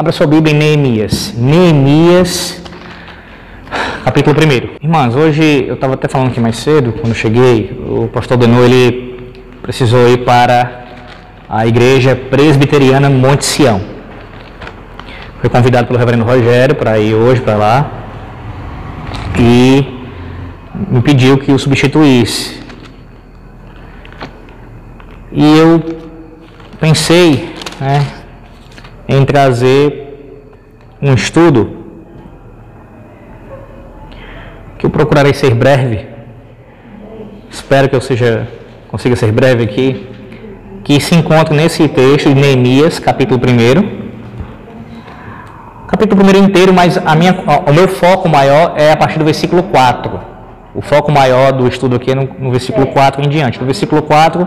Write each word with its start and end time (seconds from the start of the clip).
Abra 0.00 0.12
sua 0.12 0.26
Bíblia 0.26 0.54
em 0.54 0.58
Neemias. 0.58 1.34
Neemias, 1.36 2.58
capítulo 4.02 4.34
1. 4.34 4.82
Irmãs, 4.82 5.14
hoje 5.14 5.66
eu 5.68 5.74
estava 5.74 5.92
até 5.92 6.08
falando 6.08 6.28
aqui 6.28 6.40
mais 6.40 6.56
cedo, 6.56 6.94
quando 6.94 7.14
cheguei, 7.14 7.78
o 7.86 8.08
pastor 8.08 8.38
Denô, 8.38 8.64
ele 8.64 9.34
precisou 9.60 10.08
ir 10.08 10.24
para 10.24 10.86
a 11.46 11.66
igreja 11.66 12.16
presbiteriana 12.16 13.10
Monte 13.10 13.44
Sião. 13.44 13.78
Foi 15.38 15.50
convidado 15.50 15.86
pelo 15.86 15.98
reverendo 15.98 16.24
Rogério 16.24 16.74
para 16.74 16.98
ir 16.98 17.12
hoje 17.14 17.42
para 17.42 17.56
lá 17.56 17.90
e 19.38 19.84
me 20.88 21.02
pediu 21.02 21.36
que 21.36 21.52
o 21.52 21.58
substituísse. 21.58 22.58
E 25.30 25.58
eu 25.58 25.84
pensei, 26.80 27.54
né, 27.78 28.19
em 29.10 29.24
trazer 29.24 29.84
um 31.02 31.14
estudo 31.14 31.78
que 34.78 34.86
eu 34.86 34.90
procurarei 34.90 35.34
ser 35.34 35.52
breve. 35.52 36.06
Espero 37.50 37.88
que 37.88 37.96
eu 37.96 38.00
seja 38.00 38.46
consiga 38.86 39.16
ser 39.16 39.32
breve 39.32 39.64
aqui, 39.64 40.08
que 40.84 41.00
se 41.00 41.14
encontra 41.14 41.54
nesse 41.54 41.88
texto 41.88 42.28
de 42.28 42.34
Neemias, 42.34 42.98
capítulo 43.00 43.40
1. 43.40 44.00
Capítulo 45.88 46.22
1 46.24 46.44
inteiro, 46.44 46.72
mas 46.72 46.96
a 46.96 47.16
minha, 47.16 47.36
o 47.66 47.72
meu 47.72 47.88
foco 47.88 48.28
maior 48.28 48.74
é 48.76 48.92
a 48.92 48.96
partir 48.96 49.18
do 49.18 49.24
versículo 49.24 49.64
4. 49.64 50.20
O 50.72 50.80
foco 50.80 51.10
maior 51.10 51.52
do 51.52 51.66
estudo 51.66 51.96
aqui 51.96 52.12
é 52.12 52.14
no, 52.14 52.28
no 52.38 52.50
versículo 52.52 52.86
4 52.86 53.24
em 53.24 53.28
diante, 53.28 53.58
do 53.58 53.64
versículo 53.64 54.02
4 54.02 54.46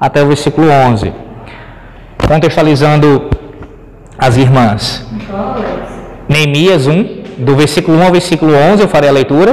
até 0.00 0.22
o 0.22 0.26
versículo 0.26 0.68
11. 0.68 1.12
Contextualizando 2.26 3.30
as 4.22 4.36
irmãs. 4.36 5.04
Neemias 6.28 6.86
1, 6.86 7.22
do 7.38 7.56
versículo 7.56 7.98
1 7.98 8.04
ao 8.04 8.12
versículo 8.12 8.52
11 8.54 8.82
eu 8.82 8.88
farei 8.88 9.10
a 9.10 9.12
leitura, 9.12 9.52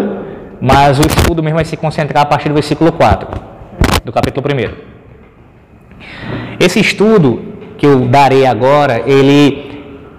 mas 0.61 0.99
o 0.99 1.01
estudo 1.01 1.41
mesmo 1.41 1.55
vai 1.55 1.65
se 1.65 1.75
concentrar 1.75 2.21
a 2.21 2.25
partir 2.27 2.49
do 2.49 2.53
versículo 2.53 2.91
4, 2.91 3.27
do 4.05 4.11
capítulo 4.11 4.45
1. 4.47 4.73
Esse 6.59 6.79
estudo 6.79 7.41
que 7.79 7.85
eu 7.87 8.07
darei 8.07 8.45
agora, 8.45 9.01
ele 9.07 9.41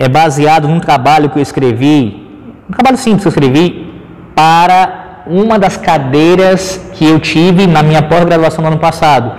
é 0.00 0.08
baseado 0.08 0.66
num 0.66 0.80
trabalho 0.80 1.30
que 1.30 1.38
eu 1.38 1.42
escrevi, 1.42 2.26
um 2.68 2.72
trabalho 2.72 2.96
simples 2.96 3.22
que 3.22 3.28
eu 3.28 3.30
escrevi 3.30 3.94
para 4.34 5.22
uma 5.28 5.60
das 5.60 5.76
cadeiras 5.76 6.90
que 6.94 7.06
eu 7.06 7.20
tive 7.20 7.68
na 7.68 7.84
minha 7.84 8.02
pós-graduação 8.02 8.62
no 8.62 8.68
ano 8.68 8.78
passado, 8.78 9.32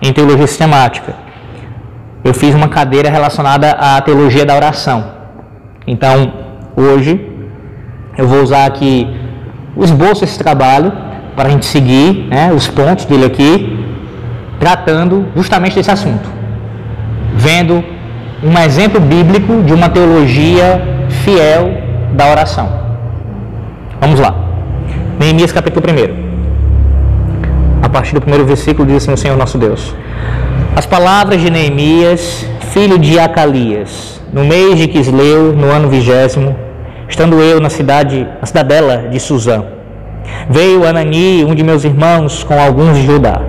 em 0.00 0.14
teologia 0.14 0.46
sistemática 0.46 1.25
eu 2.26 2.34
fiz 2.34 2.52
uma 2.54 2.68
cadeira 2.68 3.08
relacionada 3.08 3.70
à 3.70 4.00
teologia 4.00 4.44
da 4.44 4.56
oração. 4.56 5.04
Então, 5.86 6.32
hoje, 6.76 7.20
eu 8.18 8.26
vou 8.26 8.42
usar 8.42 8.66
aqui 8.66 9.06
o 9.76 9.84
esboço 9.84 10.22
desse 10.22 10.36
trabalho 10.36 10.92
para 11.36 11.48
a 11.48 11.50
gente 11.52 11.66
seguir 11.66 12.26
né, 12.28 12.52
os 12.52 12.66
pontos 12.66 13.04
dele 13.04 13.26
aqui, 13.26 13.78
tratando 14.58 15.26
justamente 15.36 15.76
desse 15.76 15.90
assunto. 15.90 16.28
Vendo 17.36 17.84
um 18.42 18.58
exemplo 18.58 19.00
bíblico 19.00 19.62
de 19.62 19.72
uma 19.72 19.88
teologia 19.88 20.82
fiel 21.22 21.70
da 22.12 22.28
oração. 22.28 22.68
Vamos 24.00 24.18
lá. 24.18 24.34
Neemias 25.20 25.52
capítulo 25.52 25.86
1. 25.86 26.26
A 27.82 27.88
partir 27.88 28.14
do 28.14 28.20
primeiro 28.20 28.44
versículo 28.44 28.84
diz 28.84 28.96
assim 28.96 29.12
o 29.12 29.16
Senhor 29.16 29.36
nosso 29.36 29.58
Deus. 29.58 29.94
As 30.78 30.84
palavras 30.84 31.40
de 31.40 31.48
Neemias, 31.48 32.46
filho 32.68 32.98
de 32.98 33.18
Acalias, 33.18 34.20
no 34.30 34.44
mês 34.44 34.76
de 34.78 34.86
Quisleu, 34.86 35.54
no 35.54 35.70
ano 35.70 35.88
vigésimo, 35.88 36.54
estando 37.08 37.40
eu 37.40 37.58
na 37.62 37.70
cidade, 37.70 38.28
na 38.38 38.46
cidadela 38.46 39.08
de 39.08 39.18
Suzã. 39.18 39.64
Veio 40.50 40.86
Anani, 40.86 41.46
um 41.46 41.54
de 41.54 41.64
meus 41.64 41.82
irmãos, 41.82 42.44
com 42.44 42.60
alguns 42.60 42.98
de 42.98 43.06
Judá. 43.06 43.40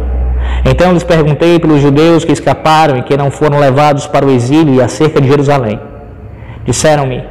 Então 0.63 0.93
lhes 0.93 1.03
perguntei 1.03 1.59
pelos 1.59 1.81
judeus 1.81 2.23
que 2.23 2.31
escaparam 2.31 2.97
e 2.97 3.03
que 3.03 3.17
não 3.17 3.29
foram 3.29 3.59
levados 3.59 4.07
para 4.07 4.25
o 4.25 4.31
exílio 4.31 4.75
e 4.75 4.81
acerca 4.81 5.19
de 5.19 5.27
Jerusalém. 5.27 5.81
Disseram-me: 6.63 7.25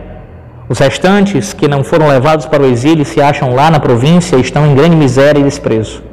os 0.68 0.78
restantes 0.78 1.54
que 1.54 1.66
não 1.66 1.82
foram 1.82 2.06
levados 2.06 2.44
para 2.44 2.62
o 2.62 2.66
exílio 2.66 3.06
se 3.06 3.22
acham 3.22 3.54
lá 3.54 3.70
na 3.70 3.80
província 3.80 4.36
e 4.36 4.42
estão 4.42 4.66
em 4.66 4.74
grande 4.74 4.94
miséria 4.94 5.40
e 5.40 5.44
desprezo. 5.44 6.05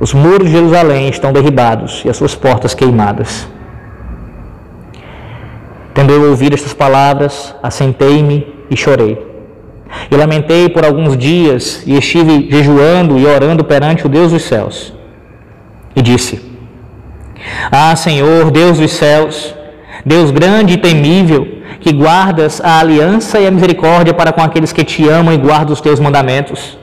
Os 0.00 0.12
muros 0.12 0.46
de 0.48 0.52
Jerusalém 0.52 1.08
estão 1.08 1.32
derribados 1.32 2.02
e 2.04 2.10
as 2.10 2.16
suas 2.16 2.34
portas 2.34 2.74
queimadas. 2.74 3.48
Tendo 5.94 6.12
eu 6.12 6.30
ouvido 6.30 6.54
estas 6.54 6.74
palavras, 6.74 7.54
assentei-me 7.62 8.52
e 8.68 8.76
chorei. 8.76 9.34
E 10.10 10.16
lamentei 10.16 10.68
por 10.68 10.84
alguns 10.84 11.16
dias 11.16 11.84
e 11.86 11.96
estive 11.96 12.48
jejuando 12.50 13.16
e 13.16 13.24
orando 13.24 13.62
perante 13.62 14.04
o 14.04 14.08
Deus 14.08 14.32
dos 14.32 14.42
céus. 14.42 14.92
E 15.94 16.02
disse: 16.02 16.42
Ah, 17.70 17.94
Senhor, 17.94 18.50
Deus 18.50 18.78
dos 18.78 18.90
céus, 18.90 19.54
Deus 20.04 20.32
grande 20.32 20.74
e 20.74 20.78
temível, 20.78 21.46
que 21.80 21.92
guardas 21.92 22.60
a 22.60 22.80
aliança 22.80 23.38
e 23.38 23.46
a 23.46 23.50
misericórdia 23.52 24.12
para 24.12 24.32
com 24.32 24.42
aqueles 24.42 24.72
que 24.72 24.82
te 24.82 25.08
amam 25.08 25.32
e 25.32 25.38
guardam 25.38 25.72
os 25.72 25.80
teus 25.80 26.00
mandamentos. 26.00 26.76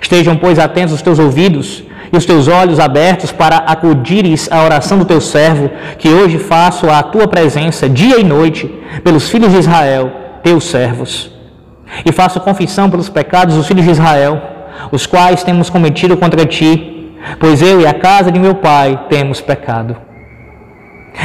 Estejam, 0.00 0.36
pois, 0.36 0.58
atentos 0.58 0.94
os 0.94 1.02
teus 1.02 1.18
ouvidos 1.18 1.82
e 2.12 2.16
os 2.16 2.24
teus 2.24 2.48
olhos 2.48 2.80
abertos 2.80 3.32
para 3.32 3.56
acudires 3.58 4.48
à 4.50 4.64
oração 4.64 4.98
do 4.98 5.04
teu 5.04 5.20
servo, 5.20 5.70
que 5.98 6.08
hoje 6.08 6.38
faço 6.38 6.88
à 6.88 7.02
tua 7.02 7.28
presença 7.28 7.88
dia 7.88 8.18
e 8.18 8.24
noite 8.24 8.72
pelos 9.04 9.28
filhos 9.28 9.52
de 9.52 9.58
Israel, 9.58 10.10
teus 10.42 10.64
servos. 10.64 11.30
E 12.04 12.12
faço 12.12 12.40
confissão 12.40 12.90
pelos 12.90 13.08
pecados 13.08 13.56
dos 13.56 13.66
filhos 13.66 13.84
de 13.84 13.90
Israel, 13.90 14.40
os 14.92 15.06
quais 15.06 15.42
temos 15.42 15.68
cometido 15.68 16.16
contra 16.16 16.44
ti, 16.46 17.12
pois 17.38 17.60
eu 17.60 17.80
e 17.80 17.86
a 17.86 17.94
casa 17.94 18.30
de 18.30 18.38
meu 18.38 18.54
pai 18.54 19.06
temos 19.08 19.40
pecado. 19.40 19.96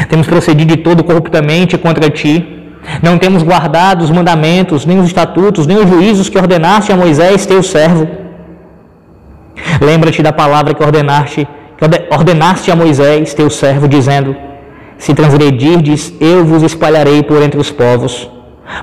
Temos 0.09 0.27
procedido 0.27 0.75
de 0.75 0.81
todo 0.81 1.03
corruptamente 1.03 1.77
contra 1.77 2.09
ti, 2.09 2.49
não 3.01 3.17
temos 3.17 3.43
guardado 3.43 4.01
os 4.01 4.11
mandamentos, 4.11 4.85
nem 4.85 4.99
os 4.99 5.07
estatutos, 5.07 5.65
nem 5.65 5.77
os 5.77 5.87
juízos 5.87 6.27
que 6.27 6.37
ordenaste 6.37 6.91
a 6.91 6.97
Moisés, 6.97 7.45
teu 7.45 7.63
servo 7.63 8.22
Lembra-te 9.81 10.21
da 10.21 10.33
palavra 10.33 10.73
que 10.73 10.83
ordenaste, 10.83 11.47
que 11.77 12.13
ordenaste 12.13 12.71
a 12.71 12.75
Moisés, 12.75 13.33
teu 13.33 13.49
servo, 13.49 13.87
dizendo: 13.87 14.35
Se 14.97 15.13
transgredirdes, 15.13 16.13
eu 16.19 16.45
vos 16.45 16.63
espalharei 16.63 17.23
por 17.23 17.41
entre 17.41 17.59
os 17.59 17.71
povos. 17.71 18.29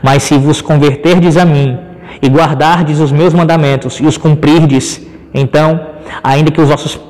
Mas 0.03 0.23
se 0.23 0.37
vos 0.37 0.61
converterdes 0.61 1.37
a 1.37 1.45
mim 1.45 1.79
e 2.23 2.29
guardardes 2.29 3.01
os 3.01 3.11
meus 3.11 3.33
mandamentos 3.33 3.99
e 3.99 4.07
os 4.07 4.17
cumprirdes, 4.17 5.07
então, 5.33 5.81
ainda 6.23 6.51
que 6.51 6.61
os 6.61 6.69
vossos 6.69 7.01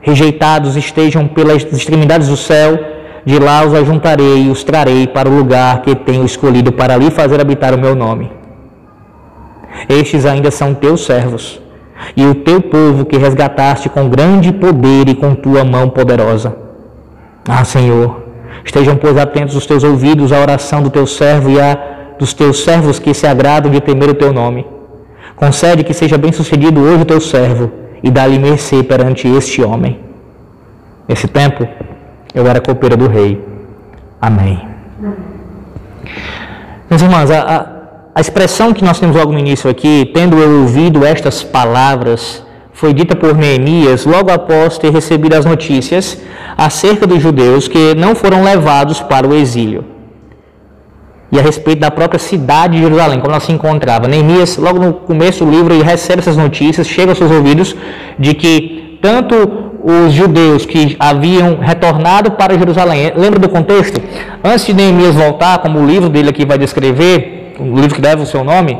rejeitados 0.00 0.76
estejam 0.76 1.26
pelas 1.26 1.62
extremidades 1.72 2.28
do 2.28 2.36
céu, 2.36 2.78
de 3.24 3.38
lá 3.38 3.64
os 3.64 3.74
ajuntarei 3.74 4.44
e 4.44 4.50
os 4.50 4.62
trarei 4.62 5.06
para 5.06 5.28
o 5.28 5.36
lugar 5.36 5.82
que 5.82 5.94
tenho 5.94 6.24
escolhido 6.24 6.72
para 6.72 6.94
ali 6.94 7.10
fazer 7.10 7.40
habitar 7.40 7.74
o 7.74 7.78
meu 7.78 7.94
nome. 7.94 8.30
Estes 9.88 10.24
ainda 10.24 10.50
são 10.50 10.74
teus 10.74 11.04
servos 11.04 11.60
e 12.16 12.26
o 12.26 12.34
teu 12.34 12.60
povo 12.60 13.04
que 13.04 13.16
resgataste 13.16 13.88
com 13.88 14.08
grande 14.08 14.52
poder 14.52 15.08
e 15.08 15.14
com 15.14 15.34
tua 15.34 15.64
mão 15.64 15.88
poderosa. 15.88 16.56
Ah, 17.46 17.64
Senhor, 17.64 18.22
estejam, 18.64 18.96
pois, 18.96 19.16
atentos 19.16 19.56
os 19.56 19.66
teus 19.66 19.82
ouvidos 19.82 20.32
à 20.32 20.40
oração 20.40 20.82
do 20.82 20.90
teu 20.90 21.06
servo 21.06 21.50
e 21.50 21.60
a 21.60 21.78
dos 22.18 22.34
teus 22.34 22.64
servos 22.64 22.98
que 22.98 23.14
se 23.14 23.26
agradam 23.26 23.70
de 23.70 23.80
temer 23.80 24.10
o 24.10 24.14
teu 24.14 24.32
nome. 24.32 24.66
Concede 25.36 25.84
que 25.84 25.94
seja 25.94 26.18
bem 26.18 26.32
sucedido 26.32 26.80
hoje 26.80 27.02
o 27.02 27.06
teu 27.06 27.20
servo 27.20 27.70
e 28.02 28.10
dá-lhe 28.10 28.38
mercê 28.38 28.82
perante 28.82 29.28
este 29.28 29.62
homem. 29.62 30.00
Nesse 31.06 31.28
tempo, 31.28 31.66
eu 32.34 32.46
era 32.46 32.60
copeira 32.60 32.96
do 32.96 33.06
rei. 33.06 33.42
Amém. 34.20 34.60
Meus 36.90 37.02
irmãos, 37.02 37.30
a, 37.30 37.38
a 37.40 37.77
a 38.18 38.20
expressão 38.20 38.72
que 38.72 38.82
nós 38.82 38.98
temos 38.98 39.14
logo 39.14 39.30
no 39.30 39.38
início 39.38 39.70
aqui, 39.70 40.10
tendo 40.12 40.36
eu 40.38 40.62
ouvido 40.62 41.06
estas 41.06 41.44
palavras, 41.44 42.44
foi 42.72 42.92
dita 42.92 43.14
por 43.14 43.36
Neemias 43.36 44.04
logo 44.04 44.28
após 44.28 44.76
ter 44.76 44.90
recebido 44.90 45.34
as 45.34 45.44
notícias 45.44 46.20
acerca 46.56 47.06
dos 47.06 47.22
judeus 47.22 47.68
que 47.68 47.94
não 47.94 48.16
foram 48.16 48.42
levados 48.42 49.00
para 49.00 49.24
o 49.24 49.32
exílio. 49.32 49.84
E 51.30 51.38
a 51.38 51.42
respeito 51.42 51.78
da 51.78 51.92
própria 51.92 52.18
cidade 52.18 52.76
de 52.76 52.82
Jerusalém, 52.82 53.20
como 53.20 53.30
ela 53.30 53.38
se 53.38 53.52
encontrava. 53.52 54.08
Neemias, 54.08 54.56
logo 54.56 54.80
no 54.80 54.94
começo 54.94 55.44
do 55.44 55.50
livro, 55.52 55.72
ele 55.72 55.84
recebe 55.84 56.18
essas 56.18 56.36
notícias, 56.36 56.88
chega 56.88 57.12
aos 57.12 57.18
seus 57.18 57.30
ouvidos 57.30 57.76
de 58.18 58.34
que 58.34 58.98
tanto 59.00 59.34
os 59.80 60.12
judeus 60.12 60.66
que 60.66 60.96
haviam 60.98 61.58
retornado 61.60 62.32
para 62.32 62.58
Jerusalém, 62.58 63.12
lembra 63.14 63.38
do 63.38 63.48
contexto? 63.48 64.02
Antes 64.42 64.66
de 64.66 64.74
Neemias 64.74 65.14
voltar, 65.14 65.58
como 65.58 65.78
o 65.78 65.86
livro 65.86 66.08
dele 66.08 66.30
aqui 66.30 66.44
vai 66.44 66.58
descrever, 66.58 67.38
o 67.58 67.74
livro 67.76 67.94
que 67.94 68.00
deve 68.00 68.22
o 68.22 68.26
seu 68.26 68.44
nome, 68.44 68.78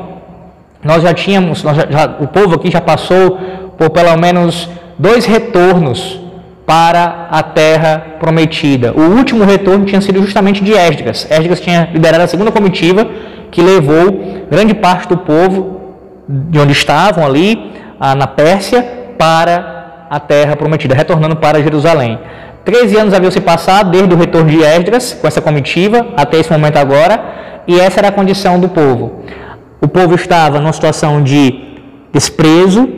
nós 0.82 1.02
já 1.02 1.12
tínhamos, 1.12 1.62
nós 1.62 1.76
já, 1.76 1.86
já, 1.90 2.16
o 2.20 2.26
povo 2.26 2.54
aqui 2.54 2.70
já 2.70 2.80
passou 2.80 3.38
por 3.76 3.90
pelo 3.90 4.16
menos 4.16 4.68
dois 4.98 5.24
retornos 5.26 6.20
para 6.66 7.28
a 7.30 7.42
terra 7.42 8.16
prometida. 8.20 8.92
O 8.92 9.16
último 9.16 9.44
retorno 9.44 9.84
tinha 9.84 10.00
sido 10.00 10.20
justamente 10.22 10.62
de 10.62 10.72
Esdras. 10.74 11.26
Esdras 11.30 11.60
tinha 11.60 11.88
liderado 11.92 12.24
a 12.24 12.28
segunda 12.28 12.52
comitiva 12.52 13.04
que 13.04 13.28
que 13.50 13.62
levou 13.62 14.46
grande 14.50 14.74
parte 14.74 15.08
do 15.08 15.16
povo 15.16 15.80
de 16.28 16.58
onde 16.58 16.72
estavam 16.72 17.24
ali, 17.24 17.72
na 18.16 18.26
Pérsia, 18.26 18.82
para 19.18 20.06
a 20.10 20.20
terra 20.20 20.56
prometida, 20.56 20.94
retornando 20.94 21.36
para 21.36 21.62
Jerusalém. 21.62 22.18
Treze 22.64 22.96
anos 22.96 23.14
haviam 23.14 23.30
se 23.30 23.40
passado 23.40 23.90
desde 23.90 24.12
o 24.14 24.16
retorno 24.16 24.50
de 24.50 24.62
Esdras, 24.62 25.14
com 25.14 25.26
essa 25.26 25.40
comitiva, 25.40 26.06
até 26.16 26.38
esse 26.38 26.52
momento 26.52 26.76
agora, 26.76 27.20
e 27.68 27.78
essa 27.78 28.00
era 28.00 28.08
a 28.08 28.12
condição 28.12 28.58
do 28.58 28.70
povo. 28.70 29.24
O 29.78 29.86
povo 29.86 30.14
estava 30.14 30.58
numa 30.58 30.72
situação 30.72 31.22
de 31.22 31.62
desprezo, 32.10 32.88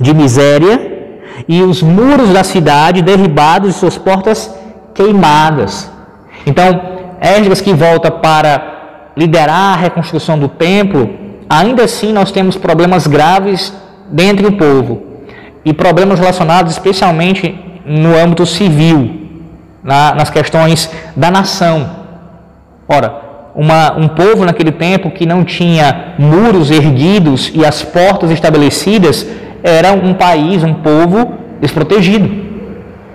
de 0.00 0.14
miséria, 0.14 0.92
e 1.48 1.60
os 1.60 1.82
muros 1.82 2.30
da 2.30 2.44
cidade 2.44 3.02
derribados 3.02 3.70
e 3.74 3.78
suas 3.78 3.98
portas 3.98 4.54
queimadas. 4.94 5.90
Então, 6.46 6.94
Esdras 7.20 7.60
que 7.60 7.72
volta 7.72 8.10
para 8.10 9.12
liderar 9.16 9.74
a 9.74 9.76
reconstrução 9.76 10.38
do 10.38 10.48
templo, 10.48 11.10
ainda 11.48 11.84
assim 11.84 12.12
nós 12.12 12.30
temos 12.30 12.56
problemas 12.56 13.06
graves 13.06 13.72
dentro 14.10 14.50
do 14.50 14.56
povo 14.56 15.02
e 15.64 15.72
problemas 15.72 16.20
relacionados 16.20 16.72
especialmente 16.72 17.58
no 17.84 18.16
âmbito 18.16 18.46
civil, 18.46 19.28
na, 19.82 20.14
nas 20.14 20.30
questões 20.30 20.90
da 21.16 21.30
nação. 21.30 21.90
Ora, 22.86 23.23
uma, 23.54 23.96
um 23.96 24.08
povo 24.08 24.44
naquele 24.44 24.72
tempo 24.72 25.10
que 25.10 25.24
não 25.24 25.44
tinha 25.44 26.14
muros 26.18 26.70
erguidos 26.70 27.52
e 27.54 27.64
as 27.64 27.82
portas 27.82 28.30
estabelecidas 28.30 29.26
era 29.62 29.92
um 29.92 30.12
país, 30.12 30.64
um 30.64 30.74
povo 30.74 31.34
desprotegido, 31.60 32.28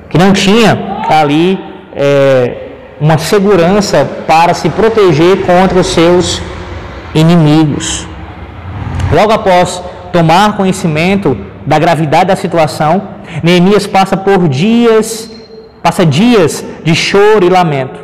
que 0.10 0.18
não 0.18 0.32
tinha 0.32 1.04
ali 1.10 1.60
é, 1.96 2.70
uma 3.00 3.18
segurança 3.18 4.08
para 4.26 4.54
se 4.54 4.70
proteger 4.70 5.46
contra 5.46 5.80
os 5.80 5.88
seus 5.88 6.42
inimigos. 7.14 8.08
Logo 9.12 9.32
após 9.34 9.84
tomar 10.14 10.56
conhecimento 10.56 11.38
da 11.66 11.78
gravidade 11.78 12.28
da 12.28 12.36
situação, 12.36 13.02
Neemias 13.44 13.86
passa 13.86 14.16
por 14.16 14.48
dias, 14.48 15.30
passa 15.84 16.06
dias 16.06 16.64
de 16.84 16.96
choro 16.96 17.46
e 17.46 17.50
lamento, 17.50 18.00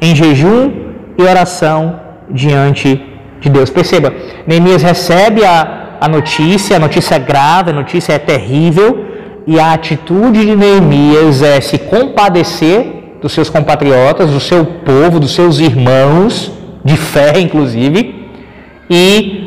em 0.00 0.16
jejum 0.16 0.83
e 1.16 1.22
oração 1.22 2.00
diante 2.30 3.00
de 3.40 3.48
Deus. 3.48 3.70
Perceba, 3.70 4.12
Neemias 4.46 4.82
recebe 4.82 5.44
a, 5.44 5.96
a 6.00 6.08
notícia, 6.08 6.76
a 6.76 6.80
notícia 6.80 7.16
é 7.16 7.18
grave, 7.18 7.70
a 7.70 7.74
notícia 7.74 8.12
é 8.14 8.18
terrível, 8.18 9.06
e 9.46 9.60
a 9.60 9.72
atitude 9.72 10.44
de 10.44 10.56
Neemias 10.56 11.42
é 11.42 11.60
se 11.60 11.78
compadecer 11.78 13.18
dos 13.20 13.32
seus 13.32 13.50
compatriotas, 13.50 14.30
do 14.30 14.40
seu 14.40 14.64
povo, 14.64 15.20
dos 15.20 15.34
seus 15.34 15.58
irmãos, 15.58 16.52
de 16.84 16.96
fé 16.96 17.38
inclusive, 17.40 18.28
e 18.88 19.44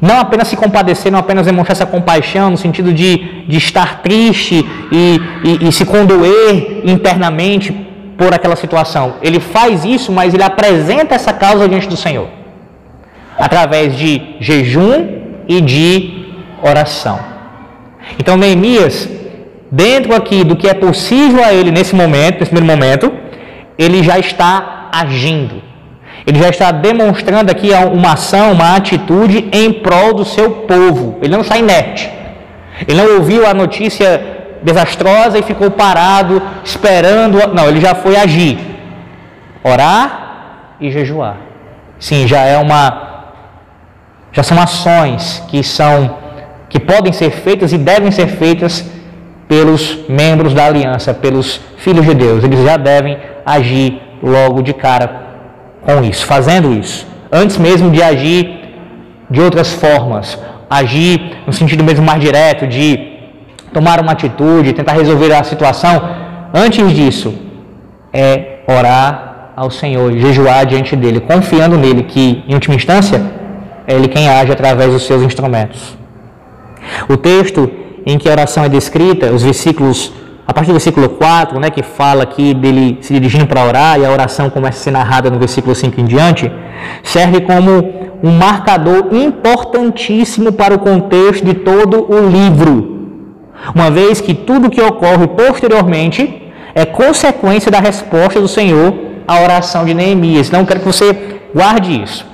não 0.00 0.20
apenas 0.20 0.48
se 0.48 0.56
compadecer, 0.56 1.10
não 1.10 1.18
apenas 1.18 1.44
demonstrar 1.44 1.72
essa 1.72 1.86
compaixão 1.86 2.50
no 2.50 2.56
sentido 2.56 2.92
de, 2.92 3.44
de 3.48 3.56
estar 3.56 4.00
triste 4.00 4.64
e, 4.92 5.20
e, 5.44 5.68
e 5.68 5.72
se 5.72 5.84
condoer 5.84 6.82
internamente 6.84 7.87
por 8.18 8.34
aquela 8.34 8.56
situação. 8.56 9.14
Ele 9.22 9.38
faz 9.38 9.84
isso, 9.84 10.10
mas 10.12 10.34
ele 10.34 10.42
apresenta 10.42 11.14
essa 11.14 11.32
causa 11.32 11.68
diante 11.68 11.88
do 11.88 11.96
Senhor, 11.96 12.28
através 13.38 13.96
de 13.96 14.36
jejum 14.40 15.06
e 15.48 15.60
de 15.60 16.34
oração. 16.60 17.20
Então, 18.18 18.36
Neemias 18.36 19.08
dentro 19.70 20.14
aqui 20.14 20.42
do 20.44 20.56
que 20.56 20.66
é 20.66 20.74
possível 20.74 21.44
a 21.44 21.54
ele 21.54 21.70
nesse 21.70 21.94
momento, 21.94 22.40
nesse 22.40 22.50
primeiro 22.50 22.66
momento, 22.66 23.12
ele 23.78 24.02
já 24.02 24.18
está 24.18 24.88
agindo. 24.92 25.62
Ele 26.26 26.38
já 26.38 26.48
está 26.48 26.70
demonstrando 26.72 27.50
aqui 27.50 27.70
uma 27.92 28.14
ação, 28.14 28.52
uma 28.52 28.76
atitude 28.76 29.48
em 29.52 29.72
prol 29.72 30.12
do 30.12 30.24
seu 30.24 30.50
povo. 30.50 31.18
Ele 31.22 31.32
não 31.32 31.42
está 31.42 31.56
inerte. 31.56 32.10
Ele 32.86 33.00
não 33.00 33.16
ouviu 33.16 33.46
a 33.46 33.54
notícia 33.54 34.37
desastrosa 34.62 35.38
e 35.38 35.42
ficou 35.42 35.70
parado, 35.70 36.42
esperando. 36.64 37.38
Não, 37.54 37.68
ele 37.68 37.80
já 37.80 37.94
foi 37.94 38.16
agir. 38.16 38.58
Orar 39.62 40.76
e 40.80 40.90
jejuar. 40.90 41.36
Sim, 41.98 42.26
já 42.26 42.42
é 42.42 42.58
uma. 42.58 43.06
Já 44.32 44.42
são 44.42 44.60
ações 44.60 45.42
que 45.48 45.62
são. 45.62 46.16
que 46.68 46.78
podem 46.78 47.12
ser 47.12 47.30
feitas 47.30 47.72
e 47.72 47.78
devem 47.78 48.10
ser 48.10 48.28
feitas 48.28 48.84
pelos 49.48 50.06
membros 50.08 50.52
da 50.52 50.66
aliança, 50.66 51.14
pelos 51.14 51.60
filhos 51.78 52.04
de 52.04 52.14
Deus. 52.14 52.44
Eles 52.44 52.62
já 52.62 52.76
devem 52.76 53.18
agir 53.44 54.00
logo 54.22 54.62
de 54.62 54.74
cara 54.74 55.28
com 55.80 56.04
isso, 56.04 56.26
fazendo 56.26 56.72
isso, 56.72 57.06
antes 57.32 57.56
mesmo 57.56 57.90
de 57.90 58.02
agir 58.02 58.58
de 59.30 59.40
outras 59.40 59.72
formas, 59.72 60.38
agir 60.68 61.38
no 61.46 61.52
sentido 61.52 61.82
mesmo 61.82 62.04
mais 62.04 62.20
direto 62.20 62.66
de 62.66 63.07
tomar 63.72 64.00
uma 64.00 64.12
atitude, 64.12 64.72
tentar 64.72 64.92
resolver 64.92 65.32
a 65.32 65.42
situação. 65.44 66.00
Antes 66.54 66.92
disso, 66.92 67.34
é 68.12 68.60
orar 68.66 69.52
ao 69.56 69.70
Senhor, 69.70 70.12
jejuar 70.12 70.64
diante 70.66 70.94
dele, 70.94 71.20
confiando 71.20 71.76
nele 71.76 72.04
que, 72.04 72.44
em 72.46 72.54
última 72.54 72.74
instância, 72.74 73.20
é 73.86 73.94
ele 73.94 74.08
quem 74.08 74.28
age 74.28 74.52
através 74.52 74.92
dos 74.92 75.04
seus 75.04 75.22
instrumentos. 75.22 75.96
O 77.08 77.16
texto 77.16 77.70
em 78.06 78.16
que 78.18 78.28
a 78.28 78.32
oração 78.32 78.64
é 78.64 78.68
descrita, 78.68 79.32
os 79.32 79.42
versículos, 79.42 80.12
a 80.46 80.52
partir 80.52 80.68
do 80.68 80.74
versículo 80.74 81.08
4, 81.08 81.58
né, 81.58 81.70
que 81.70 81.82
fala 81.82 82.22
aqui 82.22 82.54
dele 82.54 82.98
se 83.00 83.12
dirigindo 83.12 83.46
para 83.46 83.64
orar 83.64 83.98
e 83.98 84.06
a 84.06 84.10
oração 84.10 84.48
começa 84.48 84.78
a 84.78 84.82
ser 84.82 84.90
narrada 84.90 85.30
no 85.30 85.38
versículo 85.38 85.74
5 85.74 86.00
em 86.00 86.04
diante, 86.04 86.50
serve 87.02 87.40
como 87.40 87.70
um 88.22 88.30
marcador 88.30 89.08
importantíssimo 89.12 90.52
para 90.52 90.74
o 90.74 90.78
contexto 90.78 91.44
de 91.44 91.54
todo 91.54 92.10
o 92.12 92.28
livro. 92.28 92.97
Uma 93.74 93.90
vez 93.90 94.20
que 94.20 94.34
tudo 94.34 94.70
que 94.70 94.80
ocorre 94.80 95.26
posteriormente 95.26 96.50
é 96.74 96.84
consequência 96.84 97.70
da 97.70 97.80
resposta 97.80 98.40
do 98.40 98.48
Senhor 98.48 98.94
à 99.26 99.40
oração 99.40 99.84
de 99.84 99.94
Neemias. 99.94 100.48
Então, 100.48 100.64
quero 100.64 100.80
que 100.80 100.86
você 100.86 101.40
guarde 101.54 102.02
isso. 102.02 102.26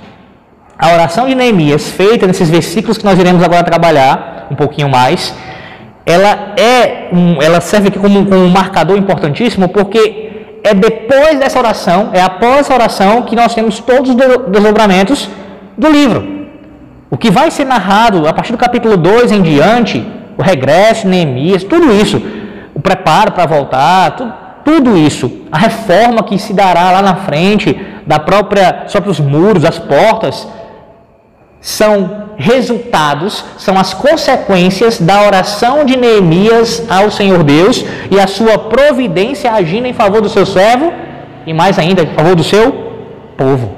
A 0.78 0.92
oração 0.92 1.26
de 1.26 1.34
Neemias, 1.34 1.88
feita 1.90 2.26
nesses 2.26 2.50
versículos 2.50 2.98
que 2.98 3.04
nós 3.04 3.18
iremos 3.18 3.42
agora 3.42 3.62
trabalhar 3.62 4.48
um 4.50 4.54
pouquinho 4.54 4.88
mais, 4.88 5.34
ela 6.04 6.54
é 6.56 7.08
um, 7.12 7.40
ela 7.40 7.60
serve 7.60 7.88
aqui 7.88 7.98
como, 7.98 8.26
como 8.26 8.42
um 8.42 8.50
marcador 8.50 8.96
importantíssimo 8.98 9.68
porque 9.68 10.24
é 10.62 10.74
depois 10.74 11.38
dessa 11.38 11.58
oração, 11.58 12.10
é 12.12 12.20
após 12.20 12.60
essa 12.60 12.74
oração 12.74 13.22
que 13.22 13.36
nós 13.36 13.54
temos 13.54 13.80
todos 13.80 14.10
os 14.10 14.16
desdobramentos 14.16 15.28
do 15.76 15.88
livro. 15.88 16.48
O 17.10 17.16
que 17.16 17.30
vai 17.30 17.50
ser 17.50 17.64
narrado 17.64 18.26
a 18.26 18.32
partir 18.32 18.52
do 18.52 18.58
capítulo 18.58 18.96
2 18.96 19.30
em 19.30 19.42
diante, 19.42 20.06
o 20.36 20.42
regresso, 20.42 21.06
Neemias, 21.06 21.62
tudo 21.64 21.92
isso, 21.92 22.20
o 22.74 22.80
preparo 22.80 23.32
para 23.32 23.46
voltar, 23.46 24.10
tudo, 24.12 24.34
tudo 24.64 24.96
isso, 24.96 25.30
a 25.52 25.58
reforma 25.58 26.22
que 26.22 26.38
se 26.38 26.52
dará 26.54 26.90
lá 26.90 27.02
na 27.02 27.16
frente 27.16 27.78
da 28.06 28.18
própria, 28.18 28.82
dos 28.84 28.92
próprios 28.92 29.20
muros, 29.20 29.64
as 29.64 29.78
portas, 29.78 30.48
são 31.60 32.24
resultados, 32.36 33.44
são 33.58 33.78
as 33.78 33.94
consequências 33.94 35.00
da 35.00 35.22
oração 35.22 35.84
de 35.84 35.96
Neemias 35.96 36.84
ao 36.90 37.10
Senhor 37.10 37.42
Deus 37.42 37.84
e 38.10 38.18
a 38.18 38.26
sua 38.26 38.58
providência 38.58 39.52
agindo 39.52 39.86
em 39.86 39.92
favor 39.92 40.20
do 40.20 40.28
seu 40.28 40.44
servo 40.44 40.92
e 41.46 41.52
mais 41.52 41.78
ainda 41.78 42.02
em 42.02 42.06
favor 42.08 42.34
do 42.34 42.44
seu 42.44 42.72
povo. 43.36 43.72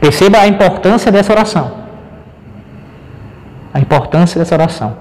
Perceba 0.00 0.38
a 0.38 0.48
importância 0.48 1.12
dessa 1.12 1.32
oração. 1.32 1.72
A 3.72 3.80
importância 3.80 4.38
dessa 4.38 4.54
oração. 4.54 4.96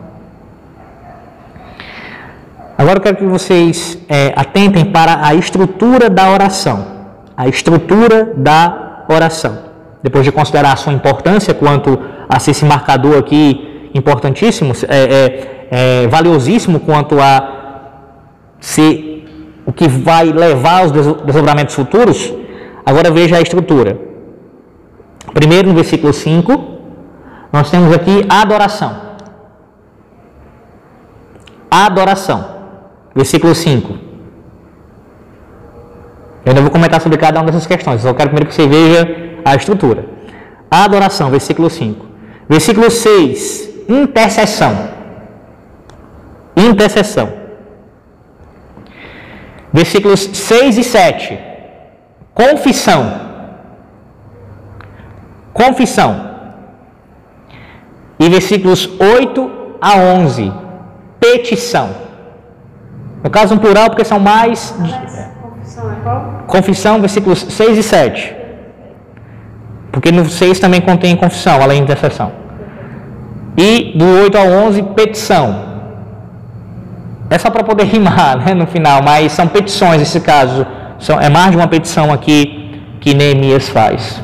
Agora 2.77 2.97
eu 2.97 3.01
quero 3.01 3.17
que 3.17 3.25
vocês 3.25 3.97
é, 4.09 4.33
atentem 4.35 4.85
para 4.85 5.25
a 5.25 5.35
estrutura 5.35 6.09
da 6.09 6.31
oração. 6.31 6.85
A 7.37 7.47
estrutura 7.47 8.33
da 8.35 9.05
oração 9.07 9.71
depois 10.03 10.25
de 10.25 10.31
considerar 10.31 10.73
a 10.73 10.75
sua 10.75 10.93
importância 10.93 11.53
quanto 11.53 11.99
a 12.27 12.39
ser 12.39 12.51
esse 12.51 12.65
marcador 12.65 13.17
aqui 13.17 13.89
importantíssimo, 13.93 14.73
é, 14.87 14.97
é, 14.97 16.03
é, 16.03 16.07
valiosíssimo 16.07 16.79
quanto 16.79 17.19
a 17.19 17.59
ser 18.59 19.61
o 19.65 19.71
que 19.71 19.87
vai 19.87 20.25
levar 20.25 20.81
aos 20.81 20.91
desdobramentos 20.91 21.75
futuros, 21.75 22.33
agora 22.85 23.11
veja 23.11 23.37
a 23.37 23.41
estrutura. 23.41 23.99
Primeiro, 25.33 25.69
no 25.69 25.75
versículo 25.75 26.11
5, 26.11 26.51
nós 27.53 27.69
temos 27.69 27.93
aqui 27.93 28.25
adoração. 28.27 29.11
Adoração. 31.69 32.60
Versículo 33.13 33.53
5. 33.53 33.93
Eu 36.43 36.49
ainda 36.49 36.61
vou 36.61 36.71
comentar 36.71 36.99
sobre 37.01 37.17
cada 37.17 37.39
uma 37.39 37.47
dessas 37.47 37.67
questões, 37.67 38.01
só 38.01 38.13
quero 38.13 38.29
primeiro 38.29 38.49
que 38.49 38.55
você 38.55 38.67
veja 38.67 39.07
a 39.45 39.55
estrutura. 39.55 40.05
A 40.69 40.85
adoração, 40.85 41.29
versículo 41.29 41.69
5. 41.69 42.05
Versículo 42.49 42.89
6, 42.89 43.85
intercessão. 43.87 44.89
Intercessão. 46.55 47.31
Versículos 49.73 50.19
6 50.33 50.77
e 50.77 50.83
7, 50.83 51.39
confissão. 52.33 53.29
confissão. 55.53 56.31
E 58.19 58.29
versículos 58.29 58.89
8 58.99 59.51
a 59.81 59.95
11, 59.97 60.51
petição. 61.19 62.10
No 63.23 63.29
caso, 63.29 63.53
um 63.53 63.57
plural, 63.57 63.89
porque 63.89 64.03
são 64.03 64.19
mais. 64.19 64.73
Confissão 65.41 65.91
é 65.91 65.95
qual? 66.03 66.43
Confissão, 66.47 66.99
versículos 66.99 67.39
6 67.49 67.77
e 67.77 67.83
7. 67.83 68.35
Porque 69.91 70.11
no 70.11 70.25
6 70.25 70.59
também 70.59 70.81
contém 70.81 71.15
confissão, 71.15 71.61
além 71.61 71.77
de 71.77 71.83
intercessão. 71.83 72.31
E 73.57 73.93
do 73.95 74.05
8 74.23 74.37
ao 74.37 74.47
11, 74.47 74.83
petição. 74.95 75.71
É 77.29 77.37
só 77.37 77.49
para 77.49 77.63
poder 77.63 77.85
rimar 77.95 78.37
né, 78.45 78.53
no 78.53 78.65
final, 78.65 79.01
mas 79.03 79.31
são 79.31 79.47
petições 79.47 79.99
nesse 79.99 80.19
caso. 80.19 80.65
São, 80.99 81.19
é 81.19 81.29
mais 81.29 81.51
de 81.51 81.57
uma 81.57 81.67
petição 81.67 82.11
aqui 82.11 82.81
que 82.99 83.13
Neemias 83.13 83.69
faz. 83.69 84.21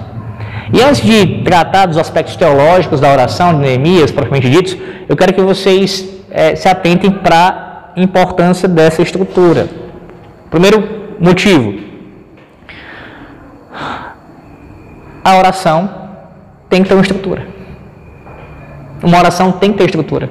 E 0.74 0.82
antes 0.82 1.02
de 1.02 1.44
tratar 1.44 1.86
dos 1.86 1.98
aspectos 1.98 2.36
teológicos 2.36 3.00
da 3.00 3.12
oração 3.12 3.54
de 3.54 3.60
Neemias, 3.60 4.12
propriamente 4.12 4.50
ditos, 4.50 4.78
eu 5.08 5.16
quero 5.16 5.34
que 5.34 5.42
vocês 5.42 6.06
é, 6.30 6.56
se 6.56 6.68
atentem 6.68 7.10
para 7.10 7.67
importância 8.04 8.68
dessa 8.68 9.02
estrutura. 9.02 9.68
Primeiro 10.50 11.18
motivo: 11.20 11.80
a 15.24 15.38
oração 15.38 15.90
tem 16.70 16.84
que 16.84 16.90
ter 16.90 16.96
uma 16.96 17.02
estrutura. 17.02 17.48
Uma 19.04 19.20
oração 19.20 19.52
tem 19.52 19.72
que 19.72 19.80
ter 19.80 19.86
estrutura. 19.86 20.30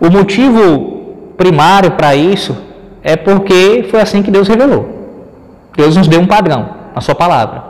O 0.00 0.10
motivo 0.10 1.32
primário 1.36 1.92
para 1.92 2.14
isso 2.14 2.56
é 3.02 3.16
porque 3.16 3.86
foi 3.90 4.00
assim 4.00 4.22
que 4.22 4.30
Deus 4.30 4.48
revelou. 4.48 4.98
Deus 5.76 5.96
nos 5.96 6.08
deu 6.08 6.20
um 6.20 6.26
padrão, 6.26 6.70
a 6.94 7.00
sua 7.00 7.14
palavra. 7.14 7.69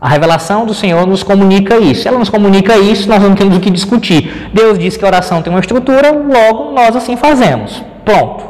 A 0.00 0.08
revelação 0.08 0.64
do 0.64 0.72
Senhor 0.72 1.06
nos 1.06 1.22
comunica 1.24 1.76
isso. 1.76 2.02
Se 2.02 2.08
ela 2.08 2.18
nos 2.18 2.28
comunica 2.28 2.78
isso, 2.78 3.08
nós 3.08 3.20
não 3.20 3.34
temos 3.34 3.56
o 3.56 3.60
que 3.60 3.70
discutir. 3.70 4.50
Deus 4.52 4.78
diz 4.78 4.96
que 4.96 5.04
a 5.04 5.08
oração 5.08 5.42
tem 5.42 5.52
uma 5.52 5.58
estrutura, 5.58 6.12
logo 6.12 6.72
nós 6.72 6.94
assim 6.94 7.16
fazemos. 7.16 7.82
Pronto. 8.04 8.44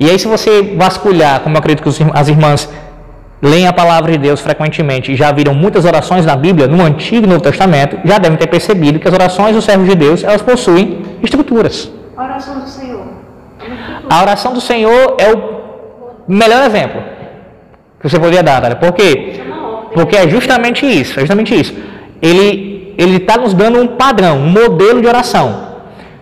E 0.00 0.10
aí, 0.10 0.18
se 0.18 0.26
você 0.26 0.74
vasculhar, 0.76 1.40
como 1.40 1.54
eu 1.54 1.60
acredito 1.60 1.84
que 1.84 2.04
as 2.12 2.28
irmãs 2.28 2.68
leem 3.40 3.68
a 3.68 3.72
palavra 3.72 4.10
de 4.10 4.18
Deus 4.18 4.40
frequentemente 4.40 5.12
e 5.12 5.16
já 5.16 5.30
viram 5.30 5.54
muitas 5.54 5.84
orações 5.84 6.26
na 6.26 6.34
Bíblia, 6.34 6.66
no 6.66 6.82
Antigo 6.82 7.24
e 7.24 7.28
Novo 7.28 7.40
Testamento, 7.40 7.98
já 8.04 8.18
devem 8.18 8.36
ter 8.36 8.48
percebido 8.48 8.98
que 8.98 9.06
as 9.06 9.14
orações 9.14 9.54
dos 9.54 9.64
servos 9.64 9.88
de 9.88 9.94
Deus, 9.94 10.24
elas 10.24 10.42
possuem 10.42 11.02
estruturas. 11.22 11.90
A 12.16 12.24
oração 12.24 12.58
do 12.58 12.68
Senhor. 12.68 13.06
A 14.10 14.22
oração 14.22 14.52
do 14.52 14.60
Senhor 14.60 15.16
é 15.18 15.32
o 15.32 15.42
melhor 16.26 16.64
exemplo 16.66 17.00
que 18.00 18.08
você 18.08 18.18
poderia 18.18 18.42
dar, 18.42 18.60
Dália. 18.60 18.76
Por 18.76 18.92
quê? 18.92 19.40
Porque 19.94 20.16
é 20.16 20.28
justamente 20.28 20.86
isso, 20.86 21.18
é 21.18 21.20
justamente 21.20 21.58
isso. 21.58 21.74
Ele 22.20 22.72
ele 22.96 23.16
está 23.16 23.38
nos 23.38 23.54
dando 23.54 23.80
um 23.80 23.86
padrão, 23.86 24.36
um 24.36 24.48
modelo 24.48 25.00
de 25.00 25.06
oração. 25.06 25.72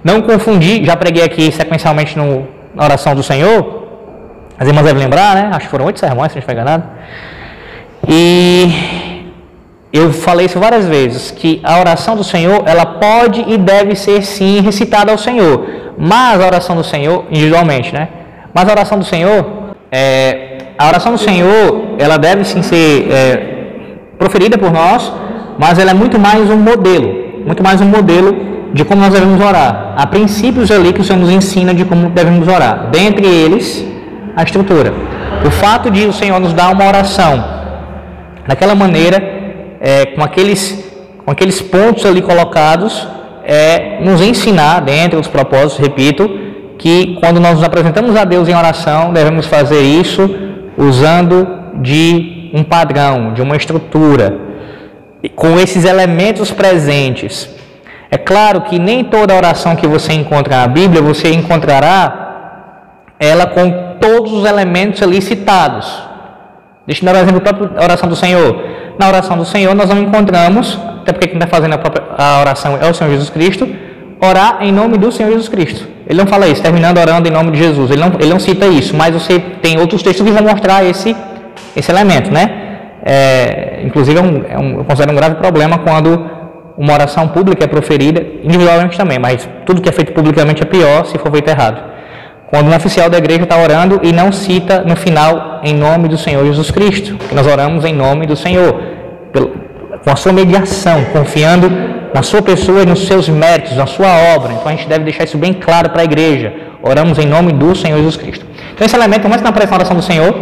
Não 0.04 0.22
confundir, 0.22 0.84
já 0.84 0.96
preguei 0.96 1.22
aqui 1.22 1.50
sequencialmente 1.50 2.16
no, 2.16 2.46
na 2.74 2.84
oração 2.84 3.14
do 3.14 3.22
Senhor, 3.22 3.80
as 4.58 4.68
irmãs 4.68 4.84
devem 4.84 5.02
lembrar, 5.02 5.34
né? 5.34 5.50
Acho 5.52 5.66
que 5.66 5.70
foram 5.70 5.86
oito 5.86 5.98
sermões, 5.98 6.32
se 6.32 6.36
não 6.36 6.40
estiver 6.40 6.52
enganado. 6.52 6.84
E 8.06 9.30
eu 9.92 10.12
falei 10.12 10.46
isso 10.46 10.58
várias 10.60 10.86
vezes, 10.86 11.30
que 11.30 11.60
a 11.64 11.78
oração 11.78 12.14
do 12.14 12.22
Senhor, 12.22 12.62
ela 12.66 12.86
pode 12.86 13.44
e 13.48 13.56
deve 13.58 13.94
ser 13.94 14.22
sim 14.22 14.60
recitada 14.60 15.10
ao 15.12 15.18
Senhor. 15.18 15.66
Mas 15.98 16.40
a 16.40 16.46
oração 16.46 16.76
do 16.76 16.84
Senhor, 16.84 17.24
individualmente, 17.30 17.92
né? 17.92 18.08
Mas 18.52 18.68
a 18.68 18.72
oração 18.72 18.98
do 18.98 19.04
Senhor, 19.04 19.46
é, 19.90 20.58
a 20.76 20.88
oração 20.88 21.12
do 21.12 21.18
Senhor, 21.18 21.96
ela 21.98 22.16
deve 22.16 22.44
sim 22.44 22.62
ser 22.62 23.10
é, 23.10 23.49
proferida 24.20 24.58
por 24.58 24.70
nós, 24.70 25.10
mas 25.58 25.78
ela 25.78 25.92
é 25.92 25.94
muito 25.94 26.18
mais 26.18 26.50
um 26.50 26.58
modelo, 26.58 27.08
muito 27.46 27.62
mais 27.62 27.80
um 27.80 27.86
modelo 27.86 28.36
de 28.74 28.84
como 28.84 29.00
nós 29.00 29.14
devemos 29.14 29.40
orar. 29.40 29.94
Há 29.96 30.06
princípios 30.06 30.70
ali 30.70 30.92
que 30.92 31.00
o 31.00 31.04
Senhor 31.04 31.18
nos 31.18 31.30
ensina 31.30 31.72
de 31.72 31.86
como 31.86 32.10
devemos 32.10 32.46
orar. 32.46 32.90
Dentre 32.92 33.26
eles, 33.26 33.82
a 34.36 34.42
estrutura. 34.42 34.92
O 35.44 35.50
fato 35.50 35.90
de 35.90 36.04
o 36.04 36.12
Senhor 36.12 36.38
nos 36.38 36.52
dar 36.52 36.70
uma 36.70 36.86
oração 36.86 37.42
daquela 38.46 38.74
maneira, 38.74 39.18
é, 39.80 40.04
com, 40.14 40.22
aqueles, 40.22 40.62
com 41.24 41.30
aqueles 41.30 41.62
pontos 41.62 42.04
ali 42.04 42.20
colocados, 42.20 43.08
é 43.42 44.00
nos 44.02 44.20
ensinar, 44.20 44.80
dentro 44.80 45.18
dos 45.18 45.28
propósitos, 45.28 45.78
repito, 45.78 46.30
que 46.78 47.16
quando 47.20 47.40
nós 47.40 47.54
nos 47.54 47.64
apresentamos 47.64 48.14
a 48.16 48.24
Deus 48.24 48.48
em 48.48 48.54
oração, 48.54 49.14
devemos 49.14 49.46
fazer 49.46 49.80
isso 49.80 50.28
usando 50.76 51.48
de 51.80 52.39
um 52.52 52.62
padrão, 52.62 53.32
de 53.32 53.42
uma 53.42 53.56
estrutura, 53.56 54.36
com 55.34 55.58
esses 55.58 55.84
elementos 55.84 56.50
presentes. 56.50 57.48
É 58.10 58.18
claro 58.18 58.62
que 58.62 58.78
nem 58.78 59.04
toda 59.04 59.34
oração 59.34 59.76
que 59.76 59.86
você 59.86 60.12
encontra 60.12 60.56
na 60.58 60.66
Bíblia 60.66 61.00
você 61.00 61.32
encontrará 61.32 62.28
ela 63.18 63.46
com 63.46 63.96
todos 64.00 64.32
os 64.32 64.44
elementos 64.44 65.02
ali 65.02 65.20
citados. 65.20 66.10
Deixa 66.86 67.04
eu 67.04 67.12
dar 67.12 67.20
um 67.20 67.22
exemplo 67.22 67.68
da 67.68 67.84
oração 67.84 68.08
do 68.08 68.16
Senhor. 68.16 68.64
Na 68.98 69.06
oração 69.06 69.36
do 69.36 69.44
Senhor, 69.44 69.74
nós 69.74 69.88
não 69.90 69.98
encontramos, 69.98 70.78
até 71.02 71.12
porque 71.12 71.28
quem 71.28 71.36
está 71.36 71.46
fazendo 71.46 71.74
a, 71.74 71.78
própria, 71.78 72.04
a 72.16 72.40
oração 72.40 72.78
é 72.80 72.88
o 72.88 72.94
Senhor 72.94 73.10
Jesus 73.10 73.30
Cristo, 73.30 73.68
orar 74.20 74.58
em 74.60 74.72
nome 74.72 74.98
do 74.98 75.12
Senhor 75.12 75.30
Jesus 75.30 75.48
Cristo. 75.48 75.86
Ele 76.06 76.18
não 76.18 76.26
fala 76.26 76.48
isso, 76.48 76.62
terminando 76.62 76.98
orando 76.98 77.28
em 77.28 77.30
nome 77.30 77.52
de 77.52 77.58
Jesus. 77.58 77.90
Ele 77.90 78.00
não, 78.00 78.12
ele 78.18 78.30
não 78.30 78.40
cita 78.40 78.66
isso, 78.66 78.96
mas 78.96 79.14
você 79.14 79.38
tem 79.62 79.78
outros 79.78 80.02
textos 80.02 80.26
que 80.26 80.32
vão 80.32 80.42
mostrar 80.42 80.84
esse, 80.84 81.14
esse 81.76 81.90
elemento, 81.90 82.30
né? 82.30 82.68
É, 83.04 83.80
inclusive, 83.84 84.18
é 84.18 84.22
um, 84.22 84.44
é 84.48 84.58
um, 84.58 84.78
eu 84.78 84.84
considero 84.84 85.12
um 85.12 85.16
grave 85.16 85.36
problema 85.36 85.78
quando 85.78 86.30
uma 86.76 86.94
oração 86.94 87.28
pública 87.28 87.64
é 87.64 87.66
proferida, 87.66 88.24
individualmente 88.42 88.96
também, 88.96 89.18
mas 89.18 89.48
tudo 89.66 89.80
que 89.80 89.88
é 89.88 89.92
feito 89.92 90.12
publicamente 90.12 90.62
é 90.62 90.66
pior 90.66 91.04
se 91.04 91.18
for 91.18 91.30
feito 91.30 91.48
errado. 91.48 91.90
Quando 92.48 92.68
um 92.68 92.74
oficial 92.74 93.08
da 93.08 93.18
igreja 93.18 93.44
está 93.44 93.56
orando 93.56 94.00
e 94.02 94.12
não 94.12 94.32
cita 94.32 94.80
no 94.80 94.96
final 94.96 95.60
em 95.62 95.74
nome 95.74 96.08
do 96.08 96.18
Senhor 96.18 96.44
Jesus 96.44 96.70
Cristo, 96.70 97.16
que 97.28 97.34
nós 97.34 97.46
oramos 97.46 97.84
em 97.84 97.94
nome 97.94 98.26
do 98.26 98.34
Senhor, 98.34 98.80
com 100.04 100.10
a 100.10 100.16
sua 100.16 100.32
mediação, 100.32 101.04
confiando 101.12 101.70
na 102.12 102.22
sua 102.22 102.42
pessoa 102.42 102.82
e 102.82 102.86
nos 102.86 103.06
seus 103.06 103.28
méritos, 103.28 103.76
na 103.76 103.86
sua 103.86 104.08
obra. 104.34 104.52
Então 104.52 104.66
a 104.66 104.70
gente 104.70 104.88
deve 104.88 105.04
deixar 105.04 105.24
isso 105.24 105.38
bem 105.38 105.52
claro 105.52 105.90
para 105.90 106.02
a 106.02 106.04
igreja. 106.04 106.52
Oramos 106.82 107.18
em 107.18 107.26
nome 107.26 107.52
do 107.52 107.76
Senhor 107.76 107.98
Jesus 107.98 108.16
Cristo. 108.16 108.44
Então 108.74 108.84
esse 108.84 108.96
elemento, 108.96 109.28
mais 109.28 109.42
na 109.42 109.50
oração 109.50 109.94
do 109.94 110.02
Senhor, 110.02 110.34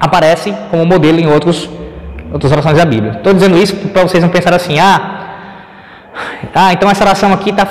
aparece 0.00 0.54
como 0.70 0.86
modelo 0.86 1.20
em 1.20 1.26
outros, 1.26 1.68
outras 2.32 2.50
orações 2.50 2.78
da 2.78 2.84
Bíblia. 2.86 3.12
Estou 3.12 3.34
dizendo 3.34 3.58
isso 3.58 3.76
para 3.76 4.02
vocês 4.02 4.22
não 4.22 4.30
pensarem 4.30 4.56
assim, 4.56 4.78
ah, 4.78 5.20
ah, 6.54 6.72
então 6.72 6.90
essa 6.90 7.04
oração 7.04 7.32
aqui 7.32 7.50
está. 7.50 7.68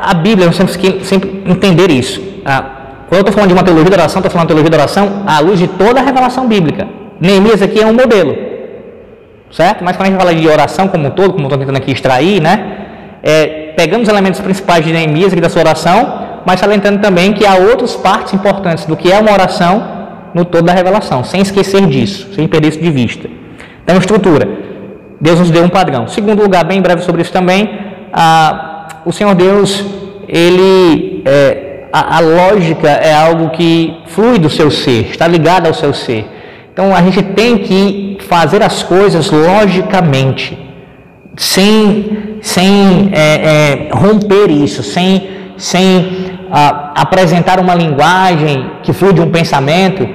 A 0.00 0.14
Bíblia, 0.14 0.46
nós 0.46 0.56
temos 0.56 0.76
que 0.76 1.04
sempre 1.04 1.42
entender 1.46 1.90
isso. 1.90 2.20
Ah, 2.44 2.64
quando 3.08 3.20
eu 3.20 3.20
estou 3.20 3.32
falando 3.32 3.48
de 3.48 3.54
uma 3.54 3.62
teologia 3.62 3.90
da 3.90 3.96
oração, 3.96 4.18
estou 4.20 4.30
falando 4.30 4.48
de 4.48 4.54
teologia 4.54 4.70
da 4.70 4.76
oração 4.76 5.24
à 5.26 5.38
luz 5.40 5.58
de 5.58 5.68
toda 5.68 6.00
a 6.00 6.02
revelação 6.02 6.46
bíblica. 6.46 6.86
Neemias 7.20 7.62
aqui 7.62 7.80
é 7.80 7.86
um 7.86 7.94
modelo, 7.94 8.36
certo? 9.50 9.82
Mas 9.82 9.96
quando 9.96 10.08
a 10.08 10.10
gente 10.10 10.18
fala 10.18 10.34
de 10.34 10.46
oração 10.46 10.88
como 10.88 11.08
um 11.08 11.10
todo, 11.10 11.32
como 11.32 11.44
estou 11.44 11.58
tentando 11.58 11.76
aqui 11.76 11.90
extrair, 11.90 12.40
né? 12.40 12.76
É, 13.22 13.72
pegando 13.76 14.02
os 14.02 14.08
elementos 14.08 14.40
principais 14.40 14.84
de 14.84 14.92
Neemias 14.92 15.32
aqui 15.32 15.40
da 15.40 15.48
sua 15.48 15.62
oração, 15.62 16.26
mas 16.44 16.60
salientando 16.60 17.00
também 17.00 17.32
que 17.32 17.46
há 17.46 17.54
outras 17.54 17.96
partes 17.96 18.34
importantes 18.34 18.84
do 18.84 18.96
que 18.96 19.10
é 19.10 19.18
uma 19.18 19.32
oração 19.32 19.97
no 20.34 20.44
todo 20.44 20.64
da 20.64 20.72
revelação, 20.72 21.24
sem 21.24 21.40
esquecer 21.40 21.86
disso, 21.86 22.28
sem 22.34 22.46
perder 22.46 22.68
isso 22.68 22.80
de 22.80 22.90
vista. 22.90 23.28
Então, 23.82 23.96
estrutura. 23.96 24.48
Deus 25.20 25.40
nos 25.40 25.50
deu 25.50 25.64
um 25.64 25.68
padrão. 25.68 26.06
Segundo 26.06 26.42
lugar, 26.42 26.64
bem 26.64 26.80
breve 26.80 27.02
sobre 27.02 27.22
isso 27.22 27.32
também, 27.32 27.68
a, 28.12 29.02
o 29.04 29.12
Senhor 29.12 29.34
Deus, 29.34 29.84
ele 30.28 31.22
é, 31.24 31.88
a, 31.92 32.18
a, 32.18 32.20
lógica 32.20 32.88
é 32.88 33.12
algo 33.12 33.50
que 33.50 33.96
flui 34.06 34.38
do 34.38 34.48
seu 34.48 34.70
ser, 34.70 35.10
está 35.10 35.26
ligado 35.26 35.66
ao 35.66 35.74
seu 35.74 35.92
ser. 35.92 36.26
Então 36.72 36.94
a 36.94 37.02
gente 37.02 37.22
tem 37.22 37.58
que 37.58 38.18
fazer 38.28 38.62
as 38.62 38.82
coisas 38.82 39.30
logicamente, 39.30 40.58
sem, 41.36 42.38
sem 42.40 43.10
é, 43.12 43.20
é, 43.20 43.88
romper 43.92 44.50
isso, 44.50 44.82
sem, 44.82 45.28
sem 45.56 46.37
apresentar 46.50 47.60
uma 47.60 47.74
linguagem 47.74 48.70
que 48.82 48.92
flui 48.92 49.12
de 49.12 49.20
um 49.20 49.30
pensamento 49.30 50.08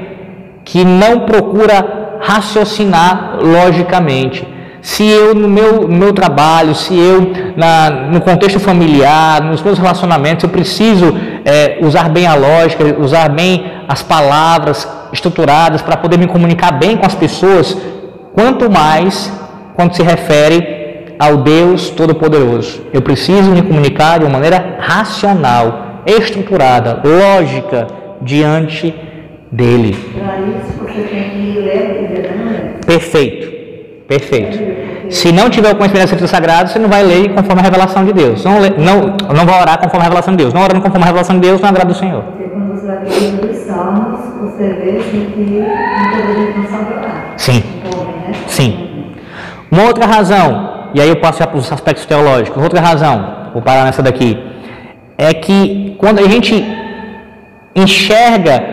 que 0.63 0.83
não 0.83 1.21
procura 1.21 2.19
raciocinar 2.21 3.37
logicamente 3.41 4.53
se 4.83 5.07
eu 5.07 5.33
no 5.33 5.47
meu, 5.47 5.87
no 5.87 5.97
meu 5.97 6.11
trabalho, 6.11 6.75
se 6.75 6.93
eu 6.93 7.31
na, 7.55 7.89
no 7.89 8.19
contexto 8.19 8.59
familiar, 8.59 9.41
nos 9.41 9.61
meus 9.61 9.79
relacionamentos, 9.79 10.43
eu 10.43 10.49
preciso 10.49 11.05
é, 11.45 11.77
usar 11.81 12.09
bem 12.09 12.27
a 12.27 12.35
lógica, 12.35 12.83
usar 12.99 13.29
bem 13.29 13.65
as 13.87 14.03
palavras 14.03 14.85
estruturadas 15.13 15.81
para 15.81 15.95
poder 15.95 16.17
me 16.17 16.27
comunicar 16.27 16.73
bem 16.73 16.97
com 16.97 17.05
as 17.05 17.15
pessoas, 17.15 17.77
quanto 18.33 18.69
mais 18.69 19.31
quando 19.73 19.95
se 19.95 20.03
refere 20.03 21.15
ao 21.17 21.37
Deus 21.37 21.89
Todo-Poderoso. 21.89 22.81
Eu 22.91 23.01
preciso 23.01 23.51
me 23.51 23.61
comunicar 23.61 24.19
de 24.19 24.25
uma 24.25 24.33
maneira 24.33 24.79
racional, 24.81 25.82
estruturada, 26.05 27.01
lógica 27.03 27.87
diante 28.21 28.93
dele. 29.51 29.95
Para 30.13 30.39
isso 30.39 30.79
você 30.79 31.01
tem 31.03 31.29
que 31.29 31.59
ler 31.59 32.79
Perfeito. 32.85 33.53
Perfeito. 34.07 35.11
Se 35.11 35.31
não 35.31 35.49
tiver 35.49 35.71
o 35.71 35.75
conhecimento 35.75 36.03
das 36.03 36.11
Escrituras 36.11 36.29
Sagradas, 36.29 36.71
você 36.71 36.79
não 36.79 36.89
vai 36.89 37.03
ler 37.03 37.33
conforme 37.33 37.61
a 37.61 37.63
revelação 37.63 38.03
de 38.05 38.13
Deus. 38.13 38.43
Não, 38.43 38.59
não, 38.59 39.17
não 39.33 39.45
vai 39.45 39.61
orar 39.61 39.77
conforme 39.79 40.01
a 40.01 40.03
revelação 40.03 40.35
de 40.35 40.43
Deus. 40.43 40.53
Não 40.53 40.61
orando 40.61 40.81
conforme 40.81 41.03
a 41.03 41.07
revelação 41.07 41.35
de 41.35 41.41
Deus, 41.41 41.61
não 41.61 41.69
agrada 41.69 41.91
o 41.91 41.95
Senhor. 41.95 42.23
Porque 42.23 42.43
quando 42.49 42.73
você 42.73 42.87
vai 42.87 42.97
lendo 43.05 43.51
os 43.51 43.57
salmos, 43.57 44.19
você 44.41 44.73
vê 44.73 44.99
que 44.99 45.17
não 45.17 45.25
poderia 45.25 46.57
não 46.57 46.67
sabe 46.67 46.93
orar. 46.93 47.33
Sim. 47.37 47.63
né? 47.63 48.33
Sim. 48.47 48.89
Uma 49.71 49.83
outra 49.83 50.05
razão, 50.05 50.89
e 50.93 51.01
aí 51.01 51.09
eu 51.09 51.15
passo 51.15 51.39
já 51.39 51.47
para 51.47 51.57
os 51.57 51.71
aspectos 51.71 52.05
teológicos, 52.05 52.61
outra 52.61 52.79
razão, 52.79 53.49
vou 53.53 53.61
parar 53.61 53.85
nessa 53.85 54.03
daqui, 54.03 54.37
é 55.17 55.33
que 55.33 55.95
quando 55.97 56.19
a 56.19 56.27
gente 56.27 56.63
enxerga 57.75 58.63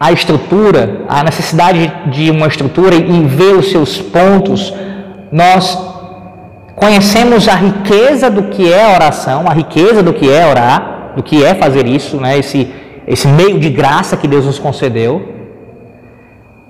a 0.00 0.12
estrutura, 0.12 1.02
a 1.08 1.24
necessidade 1.24 1.92
de 2.06 2.30
uma 2.30 2.46
estrutura 2.46 2.94
e 2.94 3.22
vê 3.24 3.52
os 3.52 3.70
seus 3.70 3.98
pontos, 3.98 4.72
nós 5.32 5.76
conhecemos 6.76 7.48
a 7.48 7.54
riqueza 7.54 8.30
do 8.30 8.44
que 8.44 8.72
é 8.72 8.94
oração, 8.94 9.44
a 9.48 9.52
riqueza 9.52 10.02
do 10.02 10.12
que 10.12 10.30
é 10.30 10.46
orar, 10.46 11.12
do 11.16 11.22
que 11.22 11.44
é 11.44 11.54
fazer 11.54 11.86
isso, 11.86 12.16
né? 12.18 12.38
esse, 12.38 12.72
esse 13.06 13.26
meio 13.26 13.58
de 13.58 13.68
graça 13.68 14.16
que 14.16 14.28
Deus 14.28 14.46
nos 14.46 14.58
concedeu. 14.58 15.34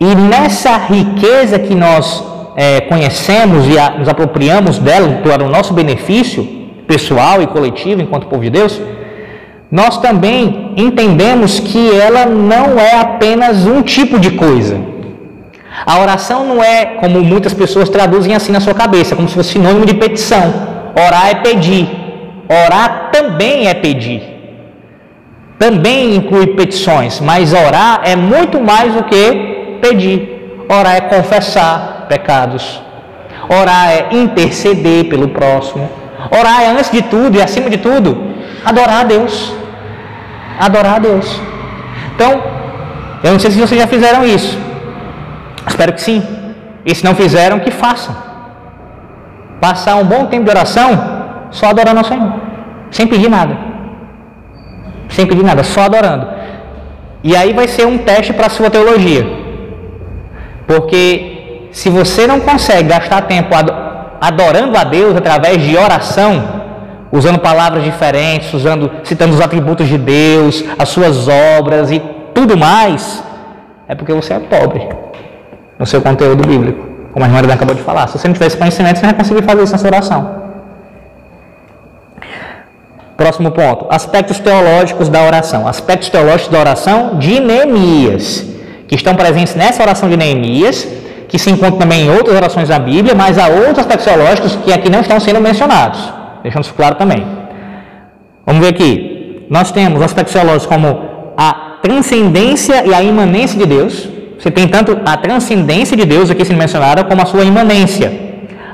E 0.00 0.14
nessa 0.14 0.76
riqueza 0.78 1.58
que 1.58 1.74
nós 1.74 2.24
é, 2.56 2.80
conhecemos 2.80 3.68
e 3.68 3.78
a, 3.78 3.90
nos 3.90 4.08
apropriamos 4.08 4.78
dela 4.78 5.20
para 5.22 5.44
o 5.44 5.48
nosso 5.48 5.74
benefício 5.74 6.57
pessoal 6.92 7.40
e 7.42 7.46
coletivo 7.46 8.02
enquanto 8.02 8.26
povo 8.26 8.42
de 8.42 8.50
Deus, 8.50 8.80
nós 9.70 9.98
também 9.98 10.72
entendemos 10.76 11.60
que 11.60 11.90
ela 11.94 12.24
não 12.24 12.78
é 12.80 13.00
apenas 13.00 13.66
um 13.66 13.82
tipo 13.82 14.18
de 14.18 14.30
coisa. 14.30 14.80
A 15.86 16.00
oração 16.00 16.44
não 16.44 16.64
é 16.64 16.84
como 17.00 17.20
muitas 17.20 17.54
pessoas 17.54 17.88
traduzem 17.88 18.34
assim 18.34 18.50
na 18.50 18.60
sua 18.60 18.74
cabeça, 18.74 19.14
como 19.14 19.28
se 19.28 19.34
fosse 19.34 19.52
sinônimo 19.52 19.86
de 19.86 19.94
petição. 19.94 20.42
Orar 21.06 21.28
é 21.28 21.34
pedir. 21.36 21.86
Orar 22.48 23.10
também 23.12 23.68
é 23.68 23.74
pedir. 23.74 24.22
Também 25.58 26.16
inclui 26.16 26.48
petições, 26.48 27.20
mas 27.20 27.52
orar 27.52 28.00
é 28.04 28.16
muito 28.16 28.60
mais 28.60 28.94
do 28.94 29.04
que 29.04 29.78
pedir. 29.82 30.66
Orar 30.68 30.96
é 30.96 31.00
confessar 31.02 32.06
pecados. 32.08 32.82
Orar 33.48 33.90
é 33.90 34.08
interceder 34.12 35.08
pelo 35.08 35.28
próximo. 35.28 35.88
Orar 36.30 36.62
é, 36.62 36.70
antes 36.70 36.90
de 36.90 37.02
tudo 37.02 37.36
e 37.36 37.42
acima 37.42 37.70
de 37.70 37.78
tudo, 37.78 38.34
adorar 38.64 39.00
a 39.00 39.04
Deus. 39.04 39.54
Adorar 40.58 40.96
a 40.96 40.98
Deus. 40.98 41.40
Então, 42.14 42.42
eu 43.22 43.32
não 43.32 43.38
sei 43.38 43.50
se 43.50 43.60
vocês 43.60 43.80
já 43.80 43.86
fizeram 43.86 44.24
isso. 44.24 44.58
Espero 45.66 45.92
que 45.92 46.00
sim. 46.00 46.22
E 46.84 46.94
se 46.94 47.04
não 47.04 47.14
fizeram, 47.14 47.60
que 47.60 47.70
façam. 47.70 48.16
Passar 49.60 49.96
um 49.96 50.04
bom 50.04 50.26
tempo 50.26 50.44
de 50.44 50.50
oração 50.50 50.90
só 51.50 51.66
adorando 51.66 51.98
ao 51.98 52.04
Senhor. 52.04 52.32
Sem 52.90 53.06
pedir 53.06 53.28
nada. 53.28 53.56
Sem 55.08 55.26
pedir 55.26 55.44
nada, 55.44 55.62
só 55.62 55.82
adorando. 55.82 56.26
E 57.22 57.36
aí 57.36 57.52
vai 57.52 57.68
ser 57.68 57.86
um 57.86 57.98
teste 57.98 58.32
para 58.32 58.46
a 58.46 58.50
sua 58.50 58.70
teologia. 58.70 59.26
Porque 60.66 61.68
se 61.72 61.90
você 61.90 62.26
não 62.26 62.40
consegue 62.40 62.88
gastar 62.88 63.22
tempo 63.22 63.54
adorando 64.20 64.76
a 64.76 64.84
Deus 64.84 65.16
através 65.16 65.62
de 65.62 65.76
oração, 65.76 66.62
usando 67.10 67.38
palavras 67.38 67.82
diferentes, 67.84 68.52
usando, 68.52 68.90
citando 69.04 69.34
os 69.34 69.40
atributos 69.40 69.88
de 69.88 69.98
Deus, 69.98 70.64
as 70.78 70.88
suas 70.88 71.28
obras 71.28 71.90
e 71.90 72.00
tudo 72.34 72.56
mais, 72.56 73.22
é 73.88 73.94
porque 73.94 74.12
você 74.12 74.34
é 74.34 74.38
pobre 74.38 74.88
no 75.78 75.86
seu 75.86 76.02
conteúdo 76.02 76.46
bíblico, 76.46 76.86
como 77.12 77.24
a 77.24 77.28
irmã 77.28 77.38
Helena 77.38 77.54
acabou 77.54 77.74
de 77.74 77.82
falar. 77.82 78.08
Se 78.08 78.18
você 78.18 78.28
não 78.28 78.34
tivesse 78.34 78.56
conhecimento, 78.56 78.98
você 78.98 79.02
não 79.02 79.10
ia 79.10 79.16
conseguir 79.16 79.42
fazer 79.42 79.60
nessa 79.60 79.86
oração. 79.86 80.48
Próximo 83.16 83.50
ponto: 83.50 83.86
aspectos 83.90 84.38
teológicos 84.38 85.08
da 85.08 85.22
oração. 85.22 85.66
Aspectos 85.66 86.08
teológicos 86.08 86.52
da 86.52 86.60
oração 86.60 87.18
de 87.18 87.40
Neemias, 87.40 88.46
que 88.86 88.94
estão 88.94 89.16
presentes 89.16 89.56
nessa 89.56 89.82
oração 89.82 90.08
de 90.08 90.16
Neemias, 90.16 90.86
que 91.28 91.38
se 91.38 91.50
encontram 91.50 91.78
também 91.78 92.06
em 92.06 92.10
outras 92.10 92.34
orações 92.34 92.68
da 92.68 92.78
Bíblia, 92.78 93.14
mas 93.14 93.38
há 93.38 93.48
outros 93.48 93.78
aspectos 93.80 94.06
teológicos 94.06 94.56
que 94.64 94.72
aqui 94.72 94.88
não 94.88 95.00
estão 95.00 95.20
sendo 95.20 95.40
mencionados, 95.40 96.12
deixando 96.42 96.64
isso 96.64 96.74
claro 96.74 96.94
também. 96.94 97.24
Vamos 98.46 98.62
ver 98.62 98.68
aqui. 98.68 99.46
Nós 99.50 99.70
temos 99.70 100.00
aspectos 100.00 100.32
teológicos 100.32 100.66
como 100.66 101.34
a 101.36 101.78
transcendência 101.82 102.84
e 102.86 102.94
a 102.94 103.02
imanência 103.02 103.58
de 103.58 103.66
Deus, 103.66 104.08
você 104.38 104.50
tem 104.50 104.66
tanto 104.66 104.98
a 105.04 105.16
transcendência 105.16 105.96
de 105.96 106.04
Deus 106.04 106.30
aqui 106.30 106.44
sendo 106.44 106.58
mencionada, 106.58 107.04
como 107.04 107.20
a 107.20 107.26
sua 107.26 107.44
imanência. 107.44 108.10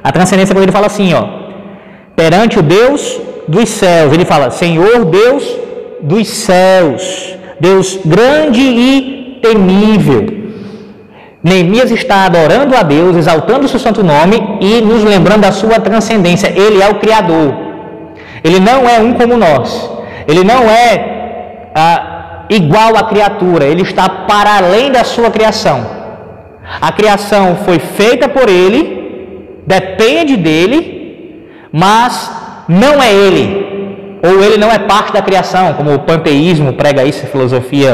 A 0.02 0.12
transcendência, 0.12 0.54
quando 0.54 0.64
ele 0.64 0.72
fala 0.72 0.86
assim, 0.86 1.12
ó, 1.14 1.26
perante 2.14 2.58
o 2.58 2.62
Deus 2.62 3.20
dos 3.48 3.68
céus, 3.68 4.12
ele 4.12 4.24
fala, 4.24 4.50
Senhor 4.50 5.04
Deus 5.06 5.56
dos 6.02 6.28
céus, 6.28 7.34
Deus 7.58 7.98
grande 8.04 8.60
e 8.60 9.38
temível. 9.42 10.43
Neemias 11.44 11.90
está 11.90 12.24
adorando 12.24 12.74
a 12.74 12.82
Deus, 12.82 13.16
exaltando 13.16 13.66
o 13.66 13.68
seu 13.68 13.78
santo 13.78 14.02
nome 14.02 14.58
e 14.62 14.80
nos 14.80 15.04
lembrando 15.04 15.42
da 15.42 15.52
sua 15.52 15.78
transcendência. 15.78 16.48
Ele 16.48 16.82
é 16.82 16.88
o 16.88 16.94
Criador. 16.94 17.54
Ele 18.42 18.58
não 18.58 18.88
é 18.88 18.98
um 18.98 19.12
como 19.12 19.36
nós. 19.36 19.90
Ele 20.26 20.42
não 20.42 20.62
é 20.70 21.70
ah, 21.74 22.46
igual 22.48 22.96
à 22.96 23.04
criatura, 23.04 23.64
ele 23.64 23.82
está 23.82 24.08
para 24.08 24.56
além 24.56 24.90
da 24.90 25.04
sua 25.04 25.30
criação. 25.30 25.84
A 26.80 26.90
criação 26.92 27.56
foi 27.56 27.78
feita 27.78 28.28
por 28.28 28.48
ele, 28.48 29.60
depende 29.66 30.36
dele, 30.36 31.48
mas 31.70 32.30
não 32.68 33.02
é 33.02 33.12
ele, 33.12 34.18
ou 34.26 34.42
ele 34.42 34.56
não 34.56 34.70
é 34.70 34.78
parte 34.78 35.12
da 35.12 35.20
criação, 35.20 35.74
como 35.74 35.92
o 35.94 35.98
panteísmo 36.00 36.72
prega 36.72 37.04
isso, 37.04 37.26
filosofia 37.26 37.92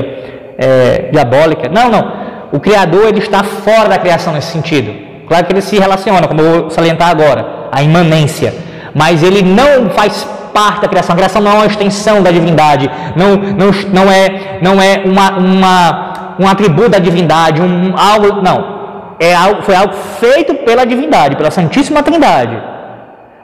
é, 0.59 1.09
diabólica. 1.11 1.69
Não, 1.69 1.91
não. 1.91 2.20
O 2.53 2.59
Criador 2.59 3.09
ele 3.09 3.19
está 3.19 3.43
fora 3.45 3.89
da 3.89 3.99
criação 3.99 4.33
nesse 4.33 4.53
sentido. 4.53 4.93
Claro 5.29 5.47
que 5.47 5.53
ele 5.53 5.61
se 5.61 5.79
relaciona, 5.79 6.27
como 6.27 6.41
eu 6.41 6.63
vou 6.63 6.71
salientar 6.71 7.09
agora, 7.09 7.69
a 7.71 7.83
imanência. 7.83 8.53
Mas 8.95 9.23
ele 9.23 9.43
não 9.43 9.91
faz 9.91 10.27
parte 10.53 10.81
da 10.81 10.89
criação. 10.89 11.13
A 11.15 11.17
criação 11.17 11.41
não 11.41 11.53
é 11.53 11.55
uma 11.55 11.67
extensão 11.67 12.23
da 12.23 12.31
divindade, 12.31 12.91
não, 13.15 13.37
não, 13.37 13.71
não 13.93 14.11
é, 14.11 14.59
não 14.61 14.83
é 14.83 15.03
uma, 15.05 15.39
uma, 15.39 16.37
um 16.41 16.49
atributo 16.49 16.91
da 16.91 16.99
divindade, 16.99 17.63
um, 17.63 17.95
algo. 17.97 18.43
Não. 18.43 18.81
É 19.21 19.35
algo, 19.35 19.63
foi 19.63 19.77
algo 19.77 19.93
feito 20.19 20.55
pela 20.55 20.85
divindade, 20.87 21.37
pela 21.37 21.51
Santíssima 21.51 22.03
Trindade. 22.03 22.61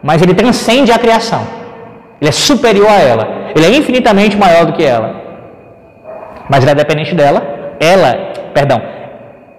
Mas 0.03 0.23
ele 0.23 0.35
transcende 0.35 0.91
a 0.91 0.99
criação. 0.99 1.43
Ele 2.21 2.31
é 2.31 2.33
superior 2.33 2.89
a 2.89 2.95
ela. 2.95 3.29
Ele 3.55 3.67
é 3.67 3.77
infinitamente 3.77 4.37
maior 4.37 4.65
do 4.65 4.73
que 4.73 4.83
ela. 4.83 5.15
Mas 6.49 6.63
ele 6.63 6.73
é 6.73 6.75
dependente 6.75 7.15
dela. 7.15 7.43
Ela, 7.79 8.33
perdão, 8.55 8.81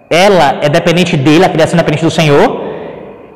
ela 0.10 0.60
é 0.62 0.70
dependente 0.70 1.18
dele, 1.18 1.46
a 1.46 1.50
criação 1.50 1.76
é 1.76 1.84
dependente 1.84 2.06
do 2.06 2.12
Senhor. 2.12 2.62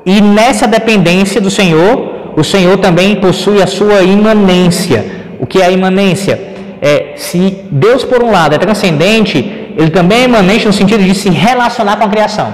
E 0.05 0.21
nessa 0.21 0.67
dependência 0.67 1.39
do 1.39 1.51
Senhor, 1.51 2.33
o 2.35 2.43
Senhor 2.43 2.77
também 2.77 3.15
possui 3.15 3.61
a 3.61 3.67
sua 3.67 4.01
imanência. 4.01 5.05
O 5.39 5.45
que 5.45 5.61
é 5.61 5.65
a 5.65 5.71
imanência? 5.71 6.39
É, 6.81 7.13
se 7.15 7.65
Deus, 7.69 8.03
por 8.03 8.23
um 8.23 8.31
lado, 8.31 8.55
é 8.55 8.57
transcendente, 8.57 9.37
ele 9.77 9.91
também 9.91 10.21
é 10.21 10.23
imanente 10.23 10.65
no 10.65 10.73
sentido 10.73 11.03
de 11.03 11.13
se 11.13 11.29
relacionar 11.29 11.97
com 11.97 12.05
a 12.05 12.09
criação. 12.09 12.53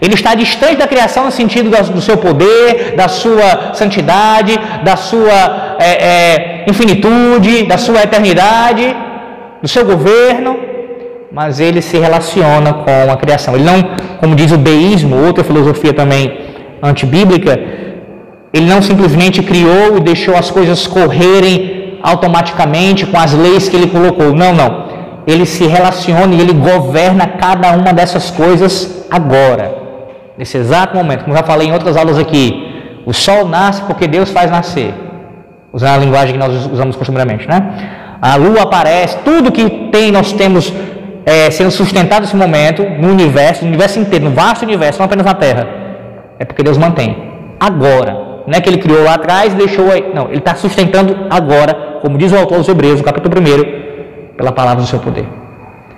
Ele 0.00 0.14
está 0.14 0.34
distante 0.34 0.76
da 0.76 0.86
criação 0.86 1.24
no 1.24 1.30
sentido 1.30 1.70
do 1.70 2.02
seu 2.02 2.16
poder, 2.18 2.94
da 2.96 3.08
sua 3.08 3.72
santidade, 3.72 4.58
da 4.84 4.96
sua 4.96 5.76
é, 5.78 5.90
é, 5.90 6.64
infinitude, 6.68 7.62
da 7.62 7.78
sua 7.78 8.02
eternidade, 8.02 8.94
do 9.62 9.68
seu 9.68 9.84
governo, 9.86 10.58
mas 11.32 11.60
ele 11.60 11.82
se 11.82 11.98
relaciona 11.98 12.72
com 12.72 13.12
a 13.12 13.16
criação. 13.16 13.54
Ele 13.54 13.64
não, 13.64 13.82
como 14.20 14.34
diz 14.34 14.52
o 14.52 14.56
deísmo, 14.56 15.16
outra 15.16 15.42
filosofia 15.44 15.92
também 15.92 16.38
antibíblica, 16.82 17.58
ele 18.52 18.66
não 18.66 18.80
simplesmente 18.80 19.42
criou 19.42 19.96
e 19.96 20.00
deixou 20.00 20.36
as 20.36 20.50
coisas 20.50 20.86
correrem 20.86 21.98
automaticamente 22.02 23.04
com 23.06 23.18
as 23.18 23.32
leis 23.32 23.68
que 23.68 23.76
ele 23.76 23.88
colocou. 23.88 24.32
Não, 24.32 24.54
não. 24.54 24.86
Ele 25.26 25.44
se 25.44 25.66
relaciona 25.66 26.34
e 26.34 26.40
ele 26.40 26.52
governa 26.52 27.26
cada 27.26 27.72
uma 27.72 27.92
dessas 27.92 28.30
coisas 28.30 29.04
agora, 29.10 29.74
nesse 30.38 30.56
exato 30.56 30.96
momento. 30.96 31.24
Como 31.24 31.36
já 31.36 31.42
falei 31.42 31.68
em 31.68 31.72
outras 31.72 31.96
aulas 31.96 32.16
aqui, 32.16 33.02
o 33.04 33.12
sol 33.12 33.46
nasce 33.46 33.82
porque 33.82 34.06
Deus 34.06 34.30
faz 34.30 34.50
nascer, 34.50 34.94
usando 35.72 35.96
a 35.96 35.98
linguagem 35.98 36.32
que 36.32 36.38
nós 36.38 36.70
usamos 36.72 36.94
costumeiramente, 36.94 37.48
né? 37.48 37.90
A 38.22 38.36
lua 38.36 38.62
aparece, 38.62 39.18
tudo 39.24 39.52
que 39.52 39.68
tem, 39.90 40.10
nós 40.12 40.32
temos 40.32 40.72
é, 41.26 41.50
sendo 41.50 41.72
sustentado 41.72 42.22
nesse 42.22 42.36
momento 42.36 42.84
no 42.84 43.10
universo, 43.10 43.62
no 43.62 43.68
universo 43.68 43.98
inteiro, 43.98 44.26
no 44.26 44.30
vasto 44.30 44.62
universo, 44.62 45.00
não 45.00 45.06
apenas 45.06 45.26
na 45.26 45.34
Terra, 45.34 45.66
é 46.38 46.44
porque 46.44 46.62
Deus 46.62 46.78
mantém 46.78 47.16
agora. 47.58 48.24
Não 48.46 48.56
é 48.56 48.60
que 48.60 48.70
ele 48.70 48.78
criou 48.78 49.02
lá 49.02 49.14
atrás 49.14 49.52
e 49.52 49.56
deixou 49.56 49.90
aí. 49.90 50.12
Não, 50.14 50.28
ele 50.28 50.38
está 50.38 50.54
sustentando 50.54 51.26
agora, 51.28 51.98
como 52.00 52.16
diz 52.16 52.30
o 52.30 52.36
autor 52.36 52.58
dos 52.58 52.68
Hebreus, 52.68 52.98
no 52.98 53.04
capítulo 53.04 53.34
1, 53.40 54.36
pela 54.36 54.52
palavra 54.52 54.82
do 54.82 54.86
seu 54.86 55.00
poder. 55.00 55.26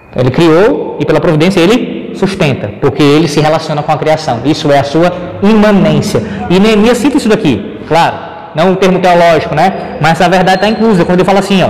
Então, 0.08 0.22
ele 0.22 0.30
criou 0.30 0.96
e 0.98 1.04
pela 1.04 1.20
providência 1.20 1.60
ele 1.60 2.12
sustenta, 2.14 2.70
porque 2.80 3.02
ele 3.02 3.28
se 3.28 3.38
relaciona 3.40 3.82
com 3.82 3.92
a 3.92 3.98
criação. 3.98 4.40
Isso 4.46 4.72
é 4.72 4.78
a 4.78 4.84
sua 4.84 5.12
imanência. 5.42 6.22
E 6.48 6.58
Neemias 6.58 6.96
cita 6.96 7.18
isso 7.18 7.28
daqui, 7.28 7.78
claro, 7.86 8.16
não 8.54 8.70
um 8.70 8.74
termo 8.74 8.98
teológico, 8.98 9.54
né? 9.54 9.98
Mas 10.00 10.22
a 10.22 10.28
verdade 10.28 10.56
está 10.56 10.68
inclusa. 10.68 11.04
Quando 11.04 11.18
ele 11.18 11.26
fala 11.26 11.40
assim, 11.40 11.62
ó, 11.62 11.68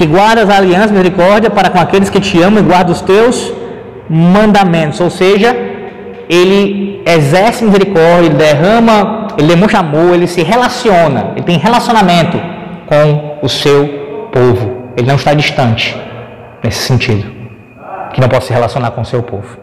que 0.00 0.06
guardas 0.06 0.48
a 0.48 0.56
aliança 0.56 0.94
misericórdia 0.94 1.50
para 1.50 1.68
com 1.68 1.78
aqueles 1.78 2.08
que 2.08 2.20
te 2.20 2.40
amam 2.40 2.58
e 2.62 2.66
guardam 2.66 2.90
os 2.90 3.02
teus 3.02 3.52
mandamentos. 4.08 4.98
Ou 4.98 5.10
seja, 5.10 5.54
ele 6.26 7.02
exerce 7.04 7.62
misericórdia, 7.62 8.28
ele 8.28 8.34
derrama, 8.34 9.28
ele 9.36 9.48
demonstra 9.48 9.80
amor, 9.80 10.14
ele 10.14 10.26
se 10.26 10.42
relaciona, 10.42 11.32
ele 11.36 11.44
tem 11.44 11.58
relacionamento 11.58 12.40
com 12.86 13.40
o 13.42 13.48
seu 13.48 13.80
povo. 14.32 14.92
Ele 14.96 15.06
não 15.06 15.16
está 15.16 15.34
distante 15.34 15.94
nesse 16.64 16.78
sentido, 16.78 17.30
que 18.14 18.22
não 18.22 18.28
pode 18.28 18.44
se 18.44 18.54
relacionar 18.54 18.92
com 18.92 19.02
o 19.02 19.04
seu 19.04 19.22
povo. 19.22 19.58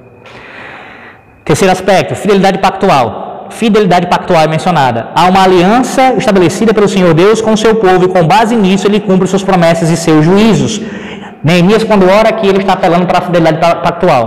Terceiro 1.44 1.72
aspecto, 1.72 2.14
fidelidade 2.14 2.60
pactual 2.60 3.27
fidelidade 3.60 4.08
pactual 4.08 4.44
é 4.44 4.48
mencionada. 4.48 5.08
Há 5.16 5.26
uma 5.28 5.44
aliança 5.44 6.14
estabelecida 6.18 6.74
pelo 6.74 6.88
Senhor 6.88 7.14
Deus 7.14 7.42
com 7.42 7.54
o 7.54 7.58
seu 7.58 7.76
povo 7.76 8.06
e 8.06 8.08
com 8.08 8.24
base 8.26 8.56
nisso 8.56 8.88
ele 8.88 9.00
cumpre 9.00 9.28
suas 9.28 9.44
promessas 9.44 9.90
e 9.90 9.98
seus 9.98 10.24
juízos. 10.24 10.82
Neemias, 11.44 11.84
quando 11.84 12.10
ora 12.10 12.30
aqui, 12.30 12.48
ele 12.48 12.60
está 12.60 12.74
apelando 12.74 13.06
para 13.06 13.20
a 13.20 13.22
fidelidade 13.22 13.60
pactual. 13.82 14.26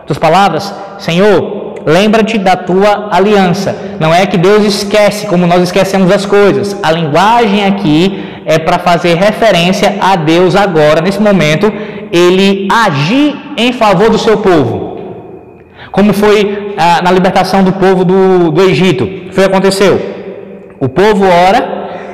Outras 0.00 0.18
palavras, 0.18 0.74
Senhor, 0.98 1.74
lembra-te 1.86 2.38
da 2.38 2.56
tua 2.56 3.08
aliança. 3.10 3.76
Não 3.98 4.14
é 4.14 4.26
que 4.26 4.36
Deus 4.36 4.64
esquece 4.64 5.26
como 5.26 5.46
nós 5.46 5.62
esquecemos 5.62 6.10
as 6.12 6.26
coisas. 6.26 6.76
A 6.82 6.92
linguagem 6.92 7.64
aqui 7.64 8.24
é 8.44 8.58
para 8.58 8.78
fazer 8.78 9.14
referência 9.14 9.96
a 10.00 10.16
Deus 10.16 10.54
agora, 10.54 11.00
nesse 11.00 11.20
momento, 11.20 11.72
ele 12.12 12.68
agir 12.70 13.36
em 13.56 13.72
favor 13.72 14.10
do 14.10 14.18
seu 14.18 14.36
povo 14.38 14.85
como 15.96 16.12
foi 16.12 16.74
ah, 16.76 17.00
na 17.02 17.10
libertação 17.10 17.62
do 17.64 17.72
povo 17.72 18.04
do, 18.04 18.50
do 18.50 18.60
Egito. 18.60 19.08
Foi 19.32 19.44
o 19.44 19.48
que 19.48 19.54
aconteceu. 19.54 19.98
O 20.78 20.90
povo 20.90 21.24
ora 21.24 21.60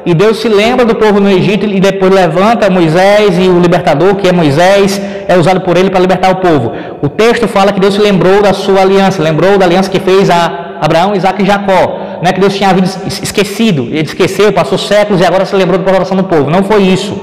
e 0.07 0.15
Deus 0.15 0.37
se 0.39 0.49
lembra 0.49 0.85
do 0.85 0.95
povo 0.95 1.19
no 1.19 1.29
Egito 1.29 1.67
e 1.67 1.81
depois 1.81 2.13
levanta 2.13 2.71
Moisés 2.71 3.37
e 3.37 3.49
o 3.49 3.59
libertador, 3.59 4.15
que 4.15 4.29
é 4.29 4.33
Moisés, 4.33 5.01
é 5.27 5.37
usado 5.37 5.63
por 5.63 5.77
ele 5.77 5.91
para 5.91 5.99
libertar 5.99 6.31
o 6.31 6.37
povo. 6.37 6.73
O 7.03 7.09
texto 7.09 7.49
fala 7.49 7.73
que 7.73 7.81
Deus 7.81 7.95
se 7.95 8.01
lembrou 8.01 8.41
da 8.41 8.53
sua 8.53 8.83
aliança, 8.83 9.21
lembrou 9.21 9.59
da 9.59 9.65
aliança 9.65 9.91
que 9.91 9.99
fez 9.99 10.31
a 10.31 10.77
Abraão, 10.81 11.17
Isaac 11.17 11.43
e 11.43 11.45
Jacó. 11.45 11.99
Não 12.23 12.31
é 12.31 12.33
que 12.33 12.41
Deus 12.41 12.55
tinha 12.55 12.71
esquecido, 13.05 13.83
ele 13.83 14.03
esqueceu, 14.03 14.53
passou 14.53 14.79
séculos 14.79 15.21
e 15.21 15.25
agora 15.25 15.45
se 15.45 15.57
lembrou 15.57 15.81
da 15.81 15.93
coração 15.93 16.17
do 16.17 16.23
povo. 16.23 16.49
Não 16.49 16.63
foi 16.63 16.83
isso. 16.83 17.21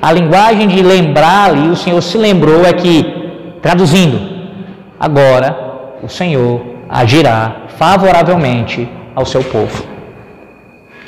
A 0.00 0.10
linguagem 0.10 0.68
de 0.68 0.82
lembrar 0.82 1.50
ali, 1.50 1.68
o 1.68 1.76
Senhor 1.76 2.00
se 2.00 2.16
lembrou 2.16 2.64
é 2.64 2.72
que, 2.72 2.96
traduzindo, 3.60 4.18
agora 4.98 5.67
o 6.02 6.08
Senhor 6.08 6.60
agirá 6.88 7.62
favoravelmente 7.76 8.88
ao 9.14 9.26
seu 9.26 9.42
povo. 9.42 9.84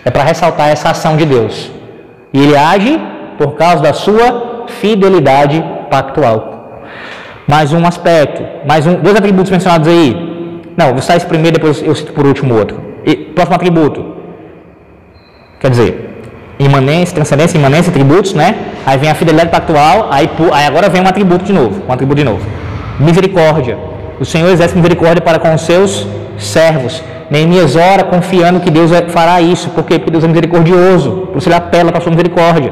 É 0.05 0.11
para 0.11 0.25
ressaltar 0.25 0.69
essa 0.69 0.91
ação 0.91 1.17
de 1.17 1.25
Deus. 1.25 1.71
E 2.33 2.41
ele 2.43 2.57
age 2.57 3.01
por 3.37 3.55
causa 3.55 3.83
da 3.83 3.93
sua 3.93 4.67
fidelidade 4.67 5.63
pactual. 5.91 6.83
Mais 7.47 7.73
um 7.73 7.85
aspecto, 7.87 8.43
mais 8.67 8.87
um, 8.87 8.95
dois 8.95 9.17
atributos 9.17 9.51
mencionados 9.51 9.89
aí. 9.89 10.63
Não, 10.77 10.93
vou 10.93 11.01
citar 11.01 11.17
esse 11.17 11.27
primeiro, 11.27 11.59
depois 11.59 11.83
eu 11.83 11.95
cito 11.95 12.13
por 12.13 12.27
último 12.27 12.55
outro. 12.55 12.81
E, 13.05 13.17
próximo 13.17 13.57
atributo. 13.57 14.15
Quer 15.59 15.71
dizer, 15.71 16.23
imanência, 16.59 17.15
transcendência, 17.15 17.59
imanência, 17.59 17.91
atributos, 17.91 18.35
né? 18.35 18.55
Aí 18.87 18.97
vem 18.99 19.11
a 19.11 19.15
fidelidade 19.15 19.51
pactual, 19.51 20.09
aí, 20.11 20.29
aí 20.53 20.67
agora 20.67 20.89
vem 20.89 21.03
um 21.03 21.09
atributo 21.09 21.45
de 21.45 21.53
novo, 21.53 21.83
um 21.89 21.93
atributo 21.93 22.19
de 22.19 22.25
novo. 22.25 22.47
Misericórdia. 22.99 23.77
O 24.21 24.25
Senhor 24.25 24.51
exerce 24.51 24.77
misericórdia 24.77 25.23
para 25.23 25.39
com 25.39 25.55
os 25.55 25.63
seus 25.63 26.07
servos. 26.39 27.03
Neemias 27.31 27.75
ora 27.75 28.05
confiando 28.05 28.61
que 28.61 28.71
Deus 28.71 28.91
fará 29.09 29.41
isso, 29.41 29.71
porque 29.71 29.97
Deus 29.99 30.23
é 30.23 30.29
misericordioso, 30.29 31.29
por 31.29 31.39
isso 31.39 31.49
ele 31.49 31.55
apela 31.55 31.91
para 31.91 31.99
a 31.99 32.03
sua 32.03 32.11
misericórdia. 32.11 32.71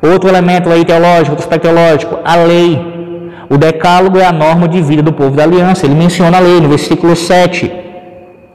Outro 0.00 0.28
elemento 0.28 0.70
aí 0.70 0.84
teológico, 0.84 1.32
outro 1.32 1.44
aspecto 1.44 1.64
teológico, 1.64 2.18
a 2.24 2.36
lei. 2.36 2.70
O 3.50 3.58
decálogo 3.58 4.18
é 4.18 4.24
a 4.24 4.32
norma 4.32 4.68
de 4.68 4.80
vida 4.80 5.02
do 5.02 5.12
povo 5.12 5.34
da 5.34 5.42
aliança. 5.42 5.84
Ele 5.84 5.96
menciona 5.96 6.36
a 6.36 6.40
lei 6.40 6.60
no 6.60 6.68
versículo 6.68 7.16
7. 7.16 7.72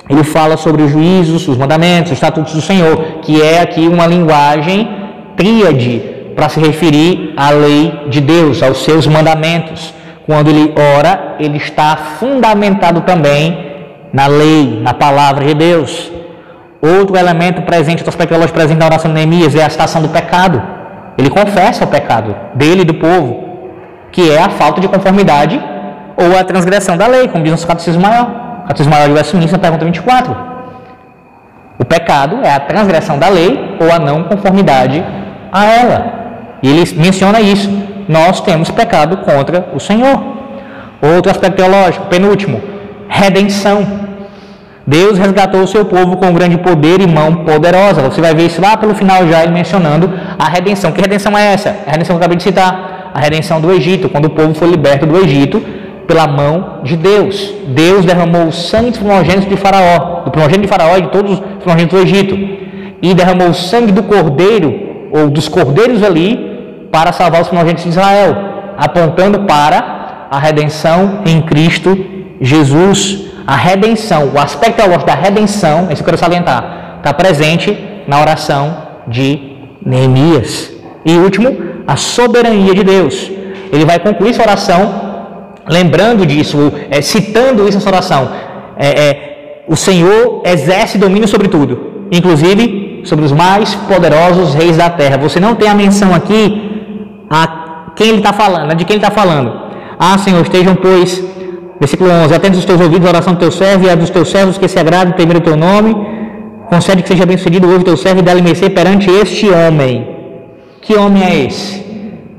Ele 0.10 0.24
fala 0.24 0.56
sobre 0.56 0.82
os 0.84 0.92
juízos, 0.92 1.46
os 1.46 1.58
mandamentos, 1.58 2.12
os 2.14 2.18
estatutos 2.18 2.54
do 2.54 2.62
Senhor, 2.62 2.96
que 3.22 3.42
é 3.42 3.60
aqui 3.60 3.86
uma 3.86 4.08
linguagem 4.08 4.88
tríade 5.36 6.02
para 6.36 6.48
se 6.48 6.60
referir 6.60 7.34
à 7.36 7.50
lei 7.50 7.94
de 8.08 8.22
Deus, 8.22 8.64
aos 8.64 8.84
seus 8.84 9.06
mandamentos. 9.06 9.94
Quando 10.26 10.50
ele 10.50 10.74
ora, 10.98 11.36
ele 11.40 11.58
está 11.58 11.96
fundamentado 12.20 13.02
também 13.02 13.74
na 14.12 14.28
lei, 14.28 14.80
na 14.82 14.94
palavra 14.94 15.46
de 15.46 15.54
Deus. 15.54 16.12
Outro 16.82 17.16
elemento 17.16 17.62
presente, 17.62 18.00
outro 18.00 18.10
aspecto 18.10 18.30
teológico 18.30 18.58
presente 18.58 18.80
na 18.80 18.86
oração 18.86 19.12
de 19.12 19.16
Neemias 19.16 19.56
é 19.56 19.64
a 19.64 19.70
citação 19.70 20.02
do 20.02 20.10
pecado. 20.10 20.62
Ele 21.18 21.30
confessa 21.30 21.84
o 21.84 21.88
pecado 21.88 22.36
dele 22.56 22.82
e 22.82 22.86
do 22.86 22.96
povo, 22.96 23.60
que 24.12 24.32
é 24.32 24.42
a 24.42 24.50
falta 24.50 24.82
de 24.82 24.88
conformidade 24.88 25.62
ou 26.18 26.38
a 26.38 26.44
transgressão 26.44 26.98
da 26.98 27.08
lei, 27.08 27.28
como 27.28 27.44
diz 27.44 27.62
no 27.62 27.68
Catecismo 27.68 28.02
Maior. 28.02 28.64
Catecismo 28.68 28.94
Maior 28.94 29.08
de 29.08 29.14
Westminster, 29.14 29.60
pergunta 29.60 29.86
24. 29.86 30.36
O 31.78 31.86
pecado 31.86 32.40
é 32.44 32.52
a 32.52 32.60
transgressão 32.60 33.20
da 33.20 33.30
lei 33.30 33.78
ou 33.80 33.92
a 33.92 34.00
não 34.00 34.24
conformidade 34.24 35.04
a 35.52 35.66
ela. 35.66 36.14
E 36.64 36.70
ele 36.70 36.84
menciona 37.00 37.40
isso 37.42 37.70
nós 38.08 38.42
temos 38.42 38.70
pecado 38.72 39.18
contra 39.18 39.70
o 39.74 39.80
Senhor. 39.80 40.22
Outro 41.02 41.32
aspecto 41.32 41.58
teológico, 41.58 42.06
penúltimo, 42.06 42.62
redenção. 43.08 44.06
Deus 44.88 45.18
resgatou 45.18 45.62
o 45.62 45.68
seu 45.68 45.84
povo 45.86 46.18
com 46.18 46.32
grande 46.32 46.58
poder 46.60 47.02
e 47.02 47.08
mão 47.08 47.38
poderosa. 47.38 48.02
Você 48.04 48.22
vai 48.22 48.36
ver 48.36 48.46
isso 48.46 48.62
lá 48.62 48.78
pelo 48.78 48.94
final 48.94 49.28
já 49.28 49.44
ele 49.44 49.52
mencionando 49.52 50.12
a 50.38 50.48
redenção. 50.48 50.92
Que 50.92 51.02
redenção 51.02 51.36
é 51.38 51.54
essa? 51.54 51.76
A 51.88 51.92
redenção 51.92 52.16
que 52.16 52.22
eu 52.22 52.26
acabei 52.26 52.38
de 52.38 52.44
citar. 52.44 53.12
A 53.14 53.20
redenção 53.20 53.60
do 53.62 53.72
Egito, 53.72 54.10
quando 54.10 54.26
o 54.26 54.30
povo 54.30 54.54
foi 54.54 54.70
liberto 54.70 55.06
do 55.06 55.18
Egito 55.18 55.64
pela 56.06 56.28
mão 56.28 56.82
de 56.84 56.96
Deus. 56.96 57.54
Deus 57.68 58.06
derramou 58.06 58.48
o 58.48 58.52
sangue 58.52 58.92
dos 58.92 59.00
primogênitos 59.00 59.50
de 59.50 59.58
Faraó, 59.58 60.22
do 60.26 60.32
primogênito 60.32 60.64
de 60.64 60.68
Faraó 60.68 60.98
e 60.98 61.02
de 61.02 61.08
todos 61.10 61.32
os 61.32 61.40
primogênitos 61.40 62.00
do 62.00 62.06
Egito. 62.06 62.38
E 63.02 63.14
derramou 63.14 63.50
o 63.50 63.54
sangue 63.54 63.92
do 63.92 64.04
cordeiro, 64.04 64.74
ou 65.12 65.30
dos 65.30 65.48
cordeiros 65.48 66.04
ali, 66.04 66.55
para 66.96 67.12
salvar 67.12 67.42
os 67.42 67.50
primogênitos 67.50 67.84
de 67.84 67.90
Israel, 67.90 68.34
apontando 68.78 69.42
para 69.42 70.28
a 70.32 70.40
redenção 70.40 71.24
em 71.26 71.42
Cristo 71.42 71.90
Jesus. 72.40 73.00
A 73.46 73.58
redenção, 73.58 74.32
o 74.34 74.40
aspecto 74.40 74.78
teológico 74.78 75.06
da 75.06 75.14
redenção, 75.14 75.90
isso 75.92 76.02
eu 76.02 76.06
quero 76.06 76.18
salientar, 76.18 76.96
está 76.98 77.14
presente 77.14 77.78
na 78.08 78.22
oração 78.22 78.64
de 79.10 79.28
Neemias. 79.86 80.72
E 81.06 81.18
último, 81.18 81.50
a 81.86 81.98
soberania 81.98 82.74
de 82.74 82.84
Deus. 82.84 83.30
Ele 83.74 83.84
vai 83.84 84.00
concluir 84.00 84.34
sua 84.34 84.46
oração 84.46 84.82
lembrando 85.68 86.26
disso, 86.26 86.72
é, 86.90 87.02
citando 87.02 87.68
isso 87.68 87.78
nessa 87.78 87.90
oração. 87.90 88.32
É, 88.78 88.88
é, 88.88 89.64
o 89.68 89.76
Senhor 89.76 90.44
exerce 90.46 90.98
domínio 90.98 91.28
sobre 91.28 91.50
tudo, 91.50 92.08
inclusive 92.10 93.02
sobre 93.04 93.26
os 93.26 93.34
mais 93.34 93.76
poderosos 93.76 94.56
reis 94.56 94.78
da 94.78 94.90
terra. 94.90 95.18
Você 95.18 95.42
não 95.42 95.56
tem 95.56 95.68
a 95.68 95.76
menção 95.76 96.14
aqui 96.16 96.65
a 97.30 97.92
quem 97.96 98.10
ele 98.10 98.18
está 98.18 98.34
falando, 98.34 98.76
de 98.76 98.86
quem 98.86 98.96
ele 98.96 99.06
está 99.06 99.12
falando. 99.12 99.54
Ah, 99.98 100.18
Senhor, 100.18 100.42
estejam, 100.42 100.76
pois, 100.76 101.24
versículo 101.80 102.10
11, 102.10 102.34
atentos 102.34 102.60
os 102.60 102.66
teus 102.66 102.82
ouvidos, 102.82 103.06
a 103.06 103.10
oração 103.10 103.34
do 103.34 103.40
teu 103.40 103.52
servo 103.52 103.86
e 103.86 103.90
a 103.90 103.96
dos 103.96 104.10
teus 104.10 104.30
servos 104.30 104.58
que 104.58 104.68
se 104.68 104.80
agradem 104.80 105.14
primeiro 105.14 105.40
o 105.40 105.44
teu 105.44 105.56
nome, 105.56 105.96
concede 106.70 107.02
que 107.02 107.08
seja 107.08 107.26
bem 107.26 107.38
sucedido 107.38 107.68
hoje 107.68 107.80
o 107.80 107.84
teu 107.84 107.98
servo 107.98 108.20
e 108.20 108.24
dá-lhe 108.24 108.42
mercê 108.42 108.70
perante 108.70 109.10
este 109.10 109.50
homem. 109.50 110.16
Que 110.82 110.96
homem 110.96 111.24
é 111.24 111.46
esse? 111.46 111.84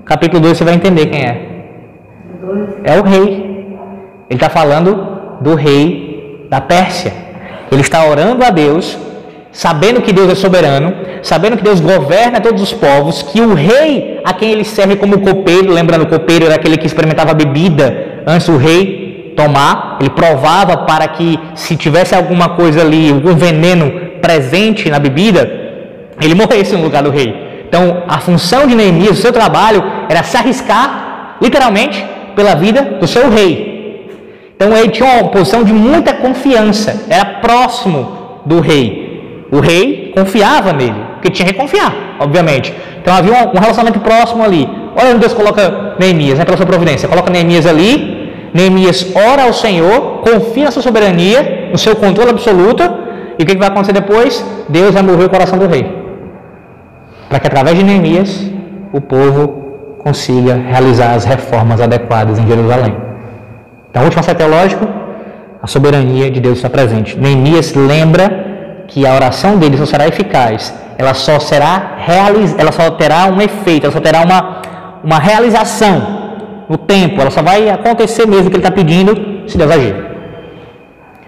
Capítulo 0.05 0.40
2 0.42 0.59
você 0.59 0.64
vai 0.64 0.75
entender 0.75 1.07
quem 1.07 1.20
é. 1.20 1.46
É 2.85 3.01
o 3.01 3.03
rei. 3.03 3.77
Ele 4.29 4.37
está 4.37 4.49
falando 4.49 5.40
do 5.40 5.55
rei 5.55 6.46
da 6.49 6.61
Pérsia. 6.61 7.12
Ele 7.70 7.81
está 7.81 8.05
orando 8.05 8.44
a 8.44 8.51
Deus 8.51 8.96
sabendo 9.57 10.03
que 10.03 10.12
Deus 10.12 10.31
é 10.31 10.35
soberano, 10.35 10.95
sabendo 11.23 11.57
que 11.57 11.64
Deus 11.64 11.81
governa 11.81 12.40
todos 12.40 12.61
os 12.61 12.75
povos, 12.75 13.23
que 13.23 13.40
o 13.40 13.55
rei 13.55 14.21
a 14.23 14.35
quem 14.35 14.53
ele 14.53 14.64
serve 14.64 14.97
como 14.97 15.21
copeiro, 15.21 15.73
lembrando, 15.73 16.03
o 16.03 16.09
copeiro 16.09 16.45
era 16.45 16.57
aquele 16.57 16.77
que 16.77 16.87
experimentava 16.87 17.33
bebida 17.33 18.23
antes 18.27 18.47
do 18.47 18.59
rei 18.59 19.33
tomar, 19.35 19.97
ele 19.99 20.11
provava 20.11 20.77
para 20.79 21.09
que 21.09 21.40
se 21.55 21.75
tivesse 21.75 22.14
alguma 22.14 22.51
coisa 22.51 22.83
ali, 22.83 23.11
algum 23.11 23.35
veneno 23.35 23.90
presente 24.21 24.90
na 24.90 24.99
bebida, 24.99 25.51
ele 26.21 26.35
morresse 26.35 26.77
no 26.77 26.83
lugar 26.83 27.03
do 27.03 27.11
rei. 27.11 27.64
Então, 27.66 28.03
a 28.07 28.19
função 28.19 28.66
de 28.66 28.75
Neemias, 28.75 29.19
o 29.19 29.23
seu 29.23 29.33
trabalho, 29.33 29.83
era 30.11 30.23
se 30.23 30.37
arriscar, 30.37 31.38
literalmente, 31.40 32.05
pela 32.35 32.55
vida 32.55 32.83
do 33.01 33.07
seu 33.07 33.31
rei. 33.31 34.11
Então, 34.55 34.77
ele 34.77 34.90
tinha 34.90 35.09
uma 35.14 35.31
posição 35.31 35.64
de 35.64 35.73
muita 35.73 36.12
confiança, 36.12 37.07
era 37.09 37.25
próximo 37.40 38.42
do 38.45 38.61
rei. 38.61 39.06
O 39.50 39.61
rei 39.61 40.12
confiava 40.14 40.72
nele, 40.72 41.00
porque 41.14 41.30
tinha 41.30 41.48
que 41.48 41.54
confiar, 41.54 42.16
obviamente. 42.18 42.74
Então 43.00 43.14
havia 43.14 43.32
um, 43.32 43.59
relacionamento 43.59 44.00
próximo 44.00 44.42
ali. 44.42 44.68
Olha 44.96 45.11
onde 45.11 45.20
Deus 45.20 45.32
coloca 45.32 45.94
Neemias, 45.98 46.38
né, 46.38 46.44
pela 46.44 46.56
sua 46.56 46.66
providência. 46.66 47.09
Coloca 47.09 47.30
Neemias 47.30 47.66
ali, 47.66 48.50
Neemias 48.52 49.14
ora 49.14 49.44
ao 49.44 49.52
Senhor, 49.52 50.22
confia 50.22 50.64
na 50.64 50.70
sua 50.70 50.82
soberania, 50.82 51.68
no 51.70 51.78
seu 51.78 51.94
controle 51.94 52.30
absoluto, 52.30 52.82
e 53.38 53.42
o 53.42 53.46
que 53.46 53.56
vai 53.56 53.68
acontecer 53.68 53.92
depois? 53.92 54.44
Deus 54.68 54.94
vai 54.94 55.02
mover 55.02 55.26
o 55.26 55.30
coração 55.30 55.59
do 55.59 55.66
rei. 55.66 55.87
Para 57.28 57.38
que 57.38 57.46
através 57.46 57.76
de 57.76 57.85
Neemias 57.85 58.50
o 58.92 59.00
povo 59.00 59.98
consiga 59.98 60.54
realizar 60.54 61.14
as 61.14 61.24
reformas 61.24 61.80
adequadas 61.80 62.38
em 62.38 62.46
Jerusalém. 62.46 62.96
Então, 63.90 64.02
o 64.02 64.04
último 64.04 64.22
teológico, 64.22 64.87
a 65.62 65.66
soberania 65.66 66.30
de 66.30 66.40
Deus 66.40 66.59
está 66.59 66.70
presente. 66.70 67.18
Neemias 67.18 67.74
lembra 67.74 68.45
que 68.88 69.07
a 69.07 69.14
oração 69.14 69.59
dele 69.59 69.77
só 69.77 69.87
será 69.87 70.07
eficaz, 70.07 70.75
ela 70.99 71.14
só 71.14 71.38
será 71.38 71.96
realiz... 71.99 72.55
ela 72.59 72.72
só 72.72 72.90
terá 72.90 73.27
um 73.27 73.40
efeito, 73.40 73.85
ela 73.85 73.92
só 73.92 74.01
terá 74.01 74.22
uma, 74.22 74.62
uma 75.03 75.18
realização 75.18 76.16
no 76.68 76.79
tempo, 76.79 77.20
ela 77.20 77.31
só 77.31 77.42
vai 77.42 77.68
acontecer 77.68 78.27
mesmo 78.27 78.46
o 78.46 78.51
que 78.51 78.57
ele 78.57 78.64
está 78.64 78.70
pedindo 78.70 79.49
se 79.49 79.57
Deus 79.57 79.70
agir. 79.70 79.94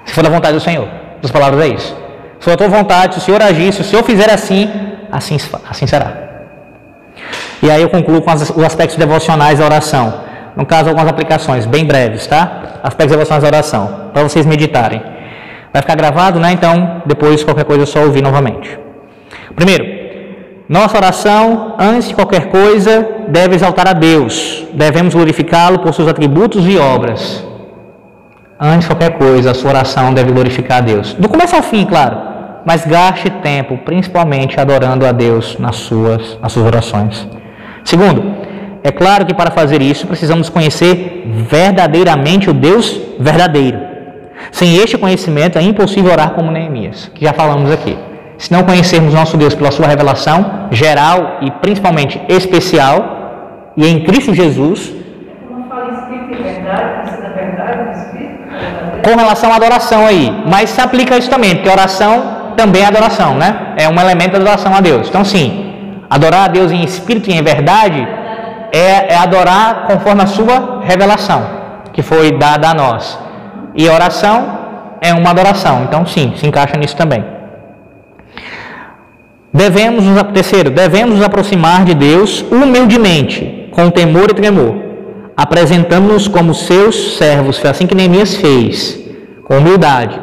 Se 0.04 0.14
for 0.14 0.22
da 0.22 0.30
vontade 0.30 0.54
do 0.54 0.60
Senhor. 0.60 0.88
As 1.22 1.30
palavras 1.30 1.64
é 1.64 1.68
isso. 1.68 1.96
Se 2.38 2.44
for 2.44 2.50
da 2.50 2.56
tua 2.56 2.68
vontade, 2.68 3.14
se 3.14 3.20
o 3.20 3.22
Senhor 3.22 3.42
agir, 3.42 3.72
se 3.72 3.80
o 3.80 3.84
Senhor 3.84 4.02
fizer 4.02 4.30
assim, 4.30 4.70
assim, 5.12 5.36
assim 5.68 5.86
será. 5.86 6.28
E 7.62 7.70
aí 7.70 7.82
eu 7.82 7.88
concluo 7.88 8.22
com 8.22 8.32
os 8.32 8.64
aspectos 8.64 8.96
devocionais 8.96 9.58
da 9.58 9.64
oração. 9.64 10.28
No 10.56 10.64
caso, 10.64 10.88
algumas 10.88 11.08
aplicações 11.08 11.66
bem 11.66 11.84
breves, 11.84 12.26
tá? 12.26 12.80
Aspectos 12.82 13.10
devocionais 13.12 13.42
da 13.42 13.48
oração, 13.48 14.10
para 14.12 14.22
vocês 14.22 14.46
meditarem. 14.46 15.02
Vai 15.72 15.82
ficar 15.82 15.94
gravado, 15.96 16.40
né? 16.40 16.52
Então, 16.52 17.02
depois, 17.06 17.44
qualquer 17.44 17.64
coisa, 17.64 17.82
é 17.82 17.86
só 17.86 18.00
ouvir 18.02 18.22
novamente. 18.22 18.78
Primeiro, 19.54 19.84
nossa 20.68 20.96
oração, 20.96 21.74
antes 21.78 22.08
de 22.08 22.14
qualquer 22.14 22.50
coisa, 22.50 23.08
deve 23.28 23.54
exaltar 23.54 23.88
a 23.88 23.92
Deus. 23.92 24.64
Devemos 24.74 25.14
glorificá-lo 25.14 25.78
por 25.78 25.94
seus 25.94 26.08
atributos 26.08 26.66
e 26.66 26.76
obras. 26.76 27.44
Antes 28.60 28.80
de 28.80 28.94
qualquer 28.94 29.16
coisa, 29.16 29.52
a 29.52 29.54
sua 29.54 29.70
oração 29.70 30.12
deve 30.12 30.30
glorificar 30.30 30.78
a 30.78 30.80
Deus. 30.80 31.14
Do 31.14 31.28
começo 31.28 31.56
ao 31.56 31.62
fim, 31.62 31.86
claro. 31.86 32.18
Mas 32.66 32.84
gaste 32.84 33.30
tempo, 33.30 33.78
principalmente 33.78 34.60
adorando 34.60 35.06
a 35.06 35.12
Deus 35.12 35.56
nas 35.58 35.76
suas, 35.76 36.38
nas 36.42 36.52
suas 36.52 36.66
orações. 36.66 37.26
Segundo, 37.82 38.22
é 38.82 38.90
claro 38.90 39.24
que 39.24 39.32
para 39.32 39.50
fazer 39.50 39.80
isso 39.80 40.06
precisamos 40.06 40.50
conhecer 40.50 41.24
verdadeiramente 41.48 42.50
o 42.50 42.52
Deus 42.52 43.00
verdadeiro. 43.18 43.87
Sem 44.50 44.76
este 44.76 44.96
conhecimento 44.96 45.58
é 45.58 45.62
impossível 45.62 46.12
orar 46.12 46.30
como 46.30 46.50
Neemias, 46.50 47.10
que 47.14 47.24
já 47.24 47.32
falamos 47.32 47.70
aqui. 47.70 47.98
Se 48.38 48.52
não 48.52 48.62
conhecermos 48.62 49.12
nosso 49.12 49.36
Deus 49.36 49.54
pela 49.54 49.70
sua 49.70 49.86
revelação 49.86 50.68
geral 50.70 51.38
e 51.42 51.50
principalmente 51.50 52.20
especial, 52.28 53.72
e 53.76 53.86
em 53.86 54.04
Cristo 54.04 54.34
Jesus. 54.34 54.92
Com 59.04 59.16
relação 59.16 59.52
à 59.52 59.56
adoração 59.56 60.06
aí, 60.06 60.30
mas 60.46 60.70
se 60.70 60.80
aplica 60.80 61.16
isso 61.16 61.30
também, 61.30 61.54
porque 61.54 61.68
oração 61.68 62.54
também 62.56 62.82
é 62.82 62.86
adoração, 62.86 63.34
né? 63.34 63.74
É 63.76 63.88
um 63.88 63.98
elemento 64.00 64.32
da 64.32 64.38
adoração 64.38 64.74
a 64.74 64.80
Deus. 64.80 65.08
Então, 65.08 65.24
sim, 65.24 66.02
adorar 66.10 66.46
a 66.46 66.48
Deus 66.48 66.72
em 66.72 66.82
espírito 66.82 67.30
e 67.30 67.34
em 67.34 67.42
verdade 67.42 68.06
é, 68.72 69.14
é 69.14 69.16
adorar 69.16 69.86
conforme 69.86 70.22
a 70.22 70.26
sua 70.26 70.80
revelação, 70.82 71.46
que 71.92 72.02
foi 72.02 72.32
dada 72.32 72.70
a 72.70 72.74
nós. 72.74 73.27
E 73.78 73.88
oração 73.88 74.58
é 75.00 75.14
uma 75.14 75.30
adoração, 75.30 75.84
então, 75.84 76.04
sim, 76.04 76.32
se 76.34 76.44
encaixa 76.44 76.76
nisso 76.76 76.96
também. 76.96 77.24
Devemos, 79.54 80.04
terceiro, 80.34 80.68
devemos 80.68 81.14
nos 81.14 81.24
aproximar 81.24 81.84
de 81.84 81.94
Deus 81.94 82.44
humildemente, 82.50 83.68
com 83.70 83.88
temor 83.88 84.32
e 84.32 84.34
tremor, 84.34 84.74
apresentando-nos 85.36 86.26
como 86.26 86.52
seus 86.54 87.16
servos, 87.18 87.56
foi 87.56 87.70
assim 87.70 87.86
que 87.86 87.94
Neemias 87.94 88.34
fez, 88.34 88.98
com 89.44 89.58
humildade, 89.58 90.20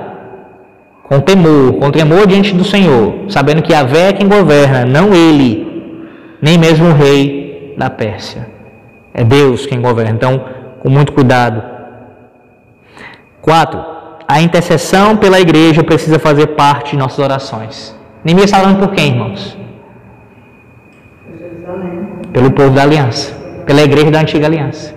com 1.04 1.22
temor, 1.22 1.76
com 1.80 1.89
tremor 1.91 2.28
diante 2.28 2.54
do 2.54 2.65
Senhor, 2.65 3.24
sabendo 3.30 3.62
que 3.62 3.74
a 3.74 3.84
vé 3.84 4.10
é 4.10 4.13
quem 4.13 4.28
governa, 4.28 4.84
não 4.84 5.13
ele, 5.13 5.65
nem 6.41 6.58
mesmo 6.58 6.89
o 6.89 6.94
rei 6.94 7.74
da 7.78 7.89
Pérsia. 7.89 8.50
É 9.13 9.24
Deus 9.24 9.65
quem 9.65 9.82
governa, 9.82 10.12
então, 10.12 10.44
com 10.82 10.89
muito 10.89 11.13
cuidado. 11.13 11.74
Quatro, 13.45 13.79
a 14.27 14.41
intercessão 14.41 15.15
pela 15.15 15.39
igreja 15.39 15.84
precisa 15.84 16.17
fazer 16.17 16.47
parte 16.47 16.91
de 16.91 16.97
nossas 16.97 17.19
orações. 17.19 17.95
Neemias 18.23 18.45
está 18.45 18.58
falando 18.58 18.79
por 18.79 18.91
quem, 18.95 19.10
irmãos? 19.10 19.55
Pelo 22.34 22.49
povo 22.49 22.71
da 22.71 22.81
aliança, 22.81 23.36
pela 23.67 23.84
igreja 23.84 24.10
da 24.10 24.21
antiga 24.21 24.47
aliança. 24.47 24.95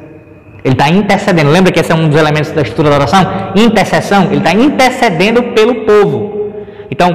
Ele 0.64 0.72
está 0.72 0.88
intercedendo. 0.88 1.50
Lembra 1.50 1.70
que 1.70 1.78
esse 1.78 1.92
é 1.92 1.94
um 1.94 2.08
dos 2.08 2.18
elementos 2.18 2.50
da 2.52 2.62
estrutura 2.62 2.88
da 2.88 2.96
oração? 2.96 3.20
Intercessão. 3.54 4.24
Ele 4.30 4.38
está 4.38 4.54
intercedendo 4.54 5.42
pelo 5.52 5.84
povo. 5.84 6.54
Então, 6.90 7.10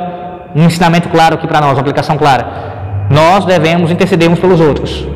um 0.56 0.66
ensinamento 0.66 1.10
claro 1.10 1.34
aqui 1.34 1.48
para 1.48 1.62
nós, 1.62 1.72
uma 1.72 1.82
aplicação 1.82 2.16
clara. 2.16 3.08
Nós 3.10 3.44
devemos 3.44 3.90
interceder 3.90 4.30
uns 4.30 4.38
pelos 4.38 4.62
outros, 4.62 5.08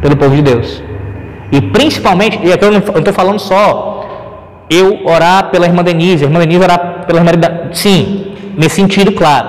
pelo 0.00 0.16
povo 0.16 0.34
de 0.34 0.40
Deus. 0.40 0.82
E 1.52 1.60
principalmente, 1.60 2.40
e 2.42 2.50
aqui 2.50 2.64
eu 2.64 2.72
não 2.72 2.78
estou 2.78 3.12
falando 3.12 3.38
só 3.38 3.95
eu 4.68 5.06
orar 5.06 5.50
pela 5.50 5.66
irmã 5.66 5.82
Denise, 5.82 6.24
a 6.24 6.26
irmã 6.26 6.40
Denise 6.40 6.62
orar 6.62 7.04
pela 7.06 7.20
irmã 7.20 7.32
Denise. 7.32 7.80
Sim, 7.80 8.34
nesse 8.56 8.76
sentido, 8.76 9.12
claro. 9.12 9.48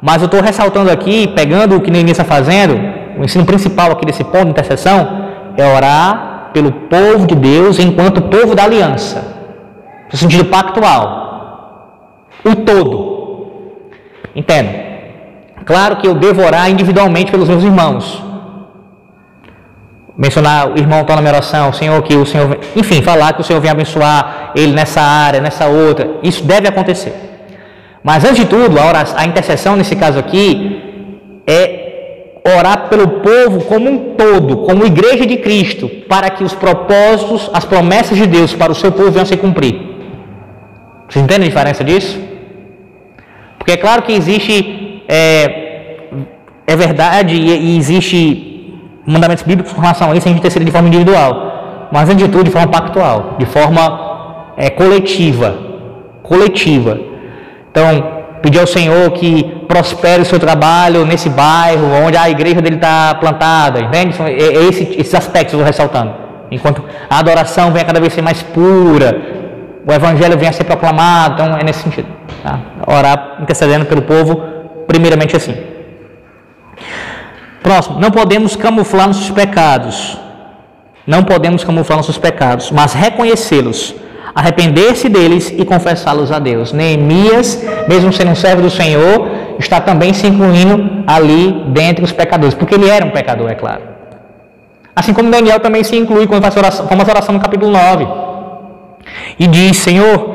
Mas 0.00 0.22
eu 0.22 0.26
estou 0.26 0.40
ressaltando 0.40 0.90
aqui, 0.90 1.28
pegando 1.28 1.76
o 1.76 1.80
que 1.80 1.90
Neemias 1.90 2.18
está 2.18 2.24
fazendo, 2.24 2.78
o 3.18 3.24
ensino 3.24 3.44
principal 3.44 3.92
aqui 3.92 4.04
desse 4.04 4.22
ponto 4.24 4.44
de 4.44 4.50
intercessão, 4.50 5.26
é 5.56 5.74
orar 5.74 6.50
pelo 6.52 6.70
povo 6.72 7.26
de 7.26 7.34
Deus 7.34 7.78
enquanto 7.78 8.22
povo 8.22 8.54
da 8.54 8.64
aliança, 8.64 9.36
no 10.10 10.18
sentido 10.18 10.44
pactual, 10.46 12.28
o 12.44 12.54
todo. 12.56 13.16
Entenda? 14.34 14.86
Claro 15.64 15.96
que 15.96 16.06
eu 16.06 16.14
devo 16.14 16.42
orar 16.42 16.70
individualmente 16.70 17.30
pelos 17.30 17.48
meus 17.48 17.64
irmãos. 17.64 18.22
Mencionar 20.16 20.72
o 20.72 20.78
irmão 20.78 21.02
está 21.02 21.14
na 21.14 21.20
minha 21.20 21.34
oração, 21.34 21.72
Senhor 21.74 22.02
que 22.02 22.16
o 22.16 22.24
Senhor, 22.24 22.58
enfim, 22.74 23.02
falar 23.02 23.34
que 23.34 23.42
o 23.42 23.44
Senhor 23.44 23.60
vem 23.60 23.70
abençoar 23.70 24.52
ele 24.54 24.72
nessa 24.72 25.02
área, 25.02 25.40
nessa 25.40 25.66
outra. 25.66 26.08
Isso 26.22 26.42
deve 26.42 26.66
acontecer. 26.66 27.14
Mas 28.02 28.24
antes 28.24 28.38
de 28.38 28.46
tudo, 28.46 28.78
a, 28.78 28.86
oração, 28.86 29.18
a 29.18 29.26
intercessão 29.26 29.76
nesse 29.76 29.94
caso 29.94 30.18
aqui 30.18 31.42
é 31.46 31.86
orar 32.56 32.88
pelo 32.88 33.08
povo 33.20 33.64
como 33.66 33.90
um 33.90 34.14
todo, 34.14 34.58
como 34.58 34.86
igreja 34.86 35.26
de 35.26 35.36
Cristo, 35.36 35.88
para 36.08 36.30
que 36.30 36.44
os 36.44 36.54
propósitos, 36.54 37.50
as 37.52 37.64
promessas 37.64 38.16
de 38.16 38.26
Deus 38.26 38.54
para 38.54 38.72
o 38.72 38.74
seu 38.74 38.92
povo 38.92 39.10
venham 39.10 39.24
a 39.24 39.26
se 39.26 39.36
cumprir. 39.36 39.74
Vocês 41.08 41.22
entendem 41.22 41.46
a 41.46 41.50
diferença 41.50 41.84
disso? 41.84 42.18
Porque 43.58 43.72
é 43.72 43.76
claro 43.76 44.02
que 44.02 44.12
existe, 44.12 45.02
é, 45.08 46.08
é 46.66 46.76
verdade 46.76 47.34
e 47.34 47.76
existe 47.76 48.55
mandamentos 49.06 49.44
bíblicos 49.44 49.72
com 49.72 49.80
relação 49.80 50.10
a 50.10 50.16
isso, 50.16 50.26
a 50.26 50.30
gente 50.30 50.38
interceder 50.38 50.66
de 50.66 50.72
forma 50.72 50.88
individual, 50.88 51.88
mas 51.92 52.08
antes 52.08 52.24
de 52.24 52.28
tudo 52.28 52.44
de 52.44 52.50
forma 52.50 52.68
pactual, 52.68 53.36
de 53.38 53.46
forma 53.46 54.52
é, 54.56 54.68
coletiva, 54.70 55.54
coletiva. 56.22 56.98
Então, 57.70 57.84
pedir 58.42 58.58
ao 58.58 58.66
Senhor 58.66 59.10
que 59.12 59.44
prospere 59.68 60.22
o 60.22 60.24
seu 60.24 60.38
trabalho 60.38 61.04
nesse 61.04 61.28
bairro, 61.28 61.86
onde 62.04 62.16
a 62.16 62.28
igreja 62.28 62.60
dele 62.60 62.76
está 62.76 63.14
plantada, 63.14 63.80
entende? 63.80 64.16
É, 64.22 64.32
é 64.32 64.62
esse, 64.64 64.82
esses 64.98 65.14
aspectos 65.14 65.54
eu 65.54 65.60
estou 65.60 65.64
ressaltando. 65.64 66.14
Enquanto 66.50 66.82
a 67.08 67.18
adoração 67.18 67.72
venha 67.72 67.84
cada 67.84 68.00
vez 68.00 68.12
ser 68.12 68.22
mais 68.22 68.42
pura, 68.42 69.20
o 69.86 69.92
evangelho 69.92 70.36
venha 70.36 70.50
a 70.50 70.52
ser 70.52 70.64
proclamado, 70.64 71.34
então 71.34 71.56
é 71.56 71.64
nesse 71.64 71.82
sentido. 71.82 72.08
Tá? 72.42 72.58
Orar 72.86 73.38
intercedendo 73.40 73.84
pelo 73.84 74.02
povo, 74.02 74.42
primeiramente 74.86 75.36
assim. 75.36 75.75
Próximo, 77.66 77.98
não 77.98 78.12
podemos 78.12 78.54
camuflar 78.54 79.08
nossos 79.08 79.30
pecados. 79.30 80.16
Não 81.04 81.22
podemos 81.24 81.64
camuflar 81.64 81.96
nossos 81.98 82.18
pecados, 82.18 82.70
mas 82.70 82.94
reconhecê-los 82.94 83.80
arrepender-se 84.36 85.08
deles 85.08 85.50
e 85.56 85.64
confessá-los 85.64 86.30
a 86.30 86.38
Deus. 86.38 86.70
Neemias, 86.70 87.58
mesmo 87.88 88.12
sendo 88.12 88.32
um 88.32 88.34
servo 88.34 88.60
do 88.60 88.68
Senhor, 88.68 89.30
está 89.58 89.80
também 89.80 90.12
se 90.12 90.26
incluindo 90.26 91.02
ali 91.06 91.64
dentre 91.68 92.04
os 92.04 92.12
pecadores, 92.12 92.54
porque 92.54 92.74
ele 92.74 92.86
era 92.86 93.06
um 93.06 93.10
pecador, 93.10 93.50
é 93.50 93.54
claro. 93.54 93.80
Assim 94.94 95.14
como 95.14 95.30
Daniel 95.30 95.58
também 95.60 95.82
se 95.82 95.96
inclui 95.96 96.26
quando 96.26 96.42
faz 96.42 96.54
oração, 96.54 96.86
como 96.86 97.00
a 97.00 97.04
oração 97.06 97.34
no 97.34 97.40
capítulo 97.40 97.72
9. 97.72 98.06
E 99.38 99.46
diz: 99.46 99.78
Senhor, 99.78 100.34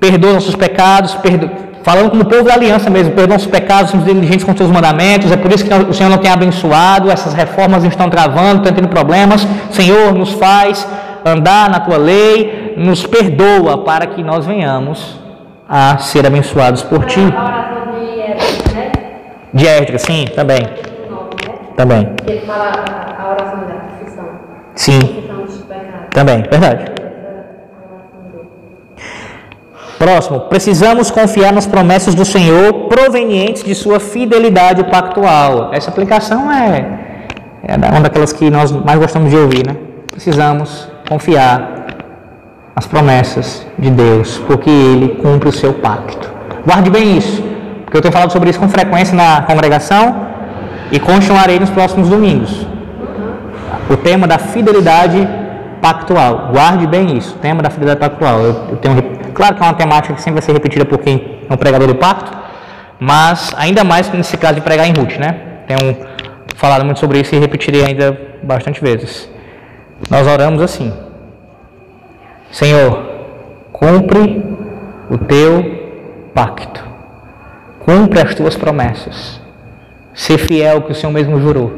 perdoa 0.00 0.32
nossos 0.32 0.56
pecados, 0.56 1.14
perdoa, 1.14 1.50
falando 1.82 2.10
como 2.10 2.24
povo 2.24 2.44
da 2.44 2.54
aliança 2.54 2.90
mesmo, 2.90 3.12
perdoa 3.12 3.34
nossos 3.34 3.50
pecados, 3.50 3.90
somos 3.90 4.06
diligentes 4.06 4.44
com 4.44 4.52
os 4.52 4.56
seus 4.56 4.70
mandamentos, 4.70 5.30
é 5.32 5.36
por 5.36 5.52
isso 5.52 5.64
que 5.64 5.72
o 5.72 5.92
Senhor 5.92 6.10
não 6.10 6.18
tem 6.18 6.30
abençoado, 6.30 7.10
essas 7.10 7.34
reformas 7.34 7.84
estão 7.84 8.08
travando, 8.08 8.58
estão 8.58 8.72
tendo 8.72 8.88
problemas. 8.88 9.46
Senhor, 9.70 10.12
nos 10.14 10.32
faz 10.32 10.86
andar 11.24 11.70
na 11.70 11.80
tua 11.80 11.96
lei, 11.96 12.74
nos 12.76 13.06
perdoa 13.06 13.78
para 13.84 14.06
que 14.06 14.22
nós 14.22 14.46
venhamos 14.46 15.18
a 15.68 15.98
ser 15.98 16.26
abençoados 16.26 16.82
por 16.82 17.04
ti. 17.04 17.20
De 19.52 19.66
Ética, 19.66 19.98
sim, 19.98 20.26
também. 20.34 20.60
Também. 21.76 22.14
Ele 22.26 22.40
fala 22.40 22.72
a 23.18 23.30
oração 23.30 23.60
da 23.66 23.74
confissão. 23.74 24.24
Sim. 24.74 25.24
Também, 26.10 26.42
verdade. 26.42 26.99
Próximo, 30.00 30.40
precisamos 30.40 31.10
confiar 31.10 31.52
nas 31.52 31.66
promessas 31.66 32.14
do 32.14 32.24
Senhor 32.24 32.88
provenientes 32.88 33.62
de 33.62 33.74
sua 33.74 34.00
fidelidade 34.00 34.82
pactual. 34.84 35.74
Essa 35.74 35.90
aplicação 35.90 36.50
é, 36.50 36.86
é 37.62 37.76
uma 37.76 38.00
daquelas 38.00 38.32
que 38.32 38.48
nós 38.48 38.72
mais 38.72 38.98
gostamos 38.98 39.28
de 39.30 39.36
ouvir, 39.36 39.66
né? 39.66 39.76
Precisamos 40.10 40.88
confiar 41.06 41.84
nas 42.74 42.86
promessas 42.86 43.66
de 43.78 43.90
Deus, 43.90 44.38
porque 44.46 44.70
Ele 44.70 45.20
cumpre 45.22 45.50
o 45.50 45.52
seu 45.52 45.74
pacto. 45.74 46.32
Guarde 46.64 46.88
bem 46.88 47.18
isso, 47.18 47.42
porque 47.84 47.98
eu 47.98 48.00
tenho 48.00 48.12
falado 48.12 48.32
sobre 48.32 48.48
isso 48.48 48.58
com 48.58 48.70
frequência 48.70 49.14
na 49.14 49.42
congregação 49.42 50.28
e 50.90 50.98
continuarei 50.98 51.60
nos 51.60 51.68
próximos 51.68 52.08
domingos. 52.08 52.66
O 53.90 53.98
tema 53.98 54.26
da 54.26 54.38
fidelidade 54.38 55.28
pactual. 55.82 56.52
Guarde 56.54 56.86
bem 56.86 57.18
isso, 57.18 57.36
tema 57.42 57.62
da 57.62 57.68
fidelidade 57.68 58.00
pactual. 58.00 58.40
Eu, 58.40 58.56
eu 58.70 58.76
tenho, 58.78 59.19
claro 59.32 59.54
que 59.54 59.62
é 59.62 59.66
uma 59.66 59.74
temática 59.74 60.14
que 60.14 60.20
sempre 60.20 60.40
vai 60.40 60.42
ser 60.42 60.52
repetida 60.52 60.84
por 60.84 60.98
quem 60.98 61.40
é 61.48 61.52
um 61.52 61.56
pregador 61.56 61.86
do 61.86 61.94
pacto, 61.94 62.36
mas 62.98 63.52
ainda 63.56 63.82
mais 63.82 64.10
nesse 64.12 64.36
caso 64.36 64.56
de 64.56 64.60
pregar 64.60 64.86
em 64.86 64.92
Ruth, 64.92 65.16
né? 65.18 65.64
Tenho 65.66 65.96
falado 66.56 66.84
muito 66.84 67.00
sobre 67.00 67.20
isso 67.20 67.34
e 67.34 67.38
repetirei 67.38 67.84
ainda 67.84 68.16
bastante 68.42 68.80
vezes. 68.80 69.30
Nós 70.10 70.26
oramos 70.26 70.60
assim: 70.60 70.92
Senhor, 72.50 73.04
cumpre 73.72 74.44
o 75.08 75.18
teu 75.18 76.30
pacto, 76.34 76.84
cumpre 77.80 78.20
as 78.20 78.34
tuas 78.34 78.56
promessas, 78.56 79.40
ser 80.14 80.38
fiel 80.38 80.82
que 80.82 80.92
o 80.92 80.94
Senhor 80.94 81.12
mesmo 81.12 81.40
jurou. 81.40 81.72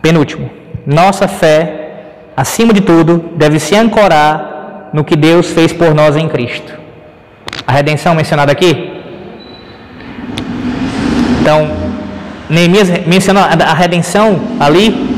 Penúltimo, 0.00 0.50
nossa 0.84 1.28
fé, 1.28 2.26
acima 2.36 2.72
de 2.72 2.80
tudo, 2.80 3.30
deve 3.36 3.60
se 3.60 3.76
ancorar 3.76 4.51
no 4.92 5.04
que 5.04 5.16
Deus 5.16 5.50
fez 5.50 5.72
por 5.72 5.94
nós 5.94 6.16
em 6.16 6.28
Cristo. 6.28 6.72
A 7.66 7.72
redenção 7.72 8.14
mencionada 8.14 8.52
aqui. 8.52 8.90
Então, 11.40 11.70
Neemias 12.48 12.88
mencionou 13.06 13.42
a 13.42 13.74
redenção 13.74 14.40
ali, 14.60 15.12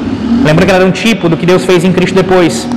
Lembra 0.44 0.66
que 0.66 0.72
era 0.72 0.84
um 0.84 0.90
tipo 0.90 1.28
do 1.28 1.36
que 1.36 1.46
Deus 1.46 1.64
fez 1.64 1.84
em 1.84 1.92
Cristo 1.92 2.14
depois. 2.14 2.68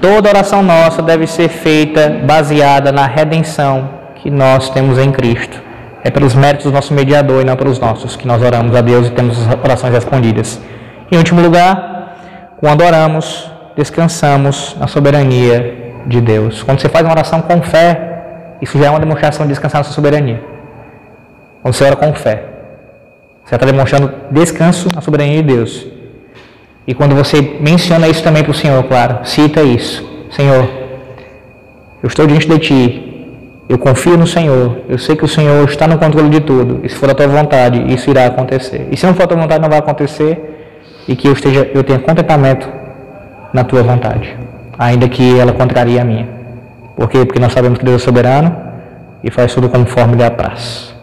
Toda 0.00 0.28
oração 0.28 0.62
nossa 0.62 1.02
deve 1.02 1.26
ser 1.26 1.48
feita 1.48 2.20
baseada 2.24 2.92
na 2.92 3.06
redenção 3.06 3.88
que 4.16 4.30
nós 4.30 4.68
temos 4.70 4.98
em 4.98 5.10
Cristo. 5.10 5.58
É 6.04 6.10
pelos 6.10 6.34
méritos 6.34 6.66
do 6.66 6.72
nosso 6.72 6.92
mediador 6.92 7.42
e 7.42 7.44
não 7.44 7.56
pelos 7.56 7.78
nossos 7.78 8.14
que 8.14 8.26
nós 8.26 8.42
oramos 8.42 8.76
a 8.76 8.80
Deus 8.80 9.06
e 9.06 9.10
temos 9.10 9.38
as 9.38 9.54
orações 9.54 9.92
respondidas. 9.92 10.60
Em 11.10 11.16
último 11.16 11.40
lugar, 11.40 12.16
quando 12.58 12.82
oramos, 12.84 13.50
descansamos 13.74 14.76
na 14.78 14.86
soberania 14.86 15.85
de 16.06 16.20
Deus. 16.20 16.62
Quando 16.62 16.80
você 16.80 16.88
faz 16.88 17.04
uma 17.04 17.12
oração 17.12 17.40
com 17.42 17.60
fé, 17.62 18.56
isso 18.62 18.78
já 18.78 18.86
é 18.86 18.90
uma 18.90 19.00
demonstração 19.00 19.44
de 19.46 19.52
descansar 19.52 19.80
na 19.80 19.84
sua 19.84 19.94
soberania. 19.94 20.40
Quando 21.62 21.74
você 21.74 21.84
ora 21.84 21.96
com 21.96 22.14
fé, 22.14 22.44
você 23.44 23.54
está 23.54 23.66
demonstrando 23.66 24.12
descanso 24.30 24.88
na 24.94 25.00
soberania 25.00 25.42
de 25.42 25.54
Deus. 25.54 25.86
E 26.86 26.94
quando 26.94 27.14
você 27.14 27.58
menciona 27.60 28.08
isso 28.08 28.22
também 28.22 28.42
para 28.42 28.52
o 28.52 28.54
Senhor, 28.54 28.82
claro, 28.84 29.24
cita 29.24 29.62
isso: 29.62 30.04
Senhor, 30.30 30.68
eu 32.02 32.06
estou 32.06 32.26
diante 32.26 32.48
de 32.48 32.58
Ti, 32.58 33.06
eu 33.68 33.78
confio 33.78 34.16
no 34.16 34.26
Senhor, 34.26 34.78
eu 34.88 34.98
sei 34.98 35.16
que 35.16 35.24
o 35.24 35.28
Senhor 35.28 35.68
está 35.68 35.88
no 35.88 35.98
controle 35.98 36.28
de 36.28 36.40
tudo, 36.40 36.80
e 36.84 36.88
se 36.88 36.94
for 36.94 37.10
a 37.10 37.14
Tua 37.14 37.26
vontade, 37.26 37.92
isso 37.92 38.08
irá 38.08 38.26
acontecer. 38.26 38.86
E 38.92 38.96
se 38.96 39.04
não 39.04 39.14
for 39.14 39.24
a 39.24 39.26
Tua 39.26 39.36
vontade, 39.36 39.60
não 39.60 39.68
vai 39.68 39.78
acontecer, 39.78 41.02
e 41.08 41.16
que 41.16 41.26
eu, 41.26 41.32
esteja, 41.32 41.68
eu 41.74 41.82
tenha 41.82 41.98
contentamento 41.98 42.68
na 43.52 43.64
Tua 43.64 43.82
vontade, 43.82 44.36
ainda 44.78 45.08
que 45.08 45.38
ela 45.38 45.52
contraria 45.52 46.02
a 46.02 46.04
minha. 46.04 46.28
Por 46.96 47.08
quê? 47.08 47.24
Porque 47.24 47.38
nós 47.38 47.52
sabemos 47.52 47.78
que 47.78 47.84
Deus 47.84 48.02
é 48.02 48.04
soberano 48.04 48.56
e 49.22 49.30
faz 49.30 49.54
tudo 49.54 49.68
conforme 49.68 50.16
lhe 50.16 50.24
apraz. 50.24 50.95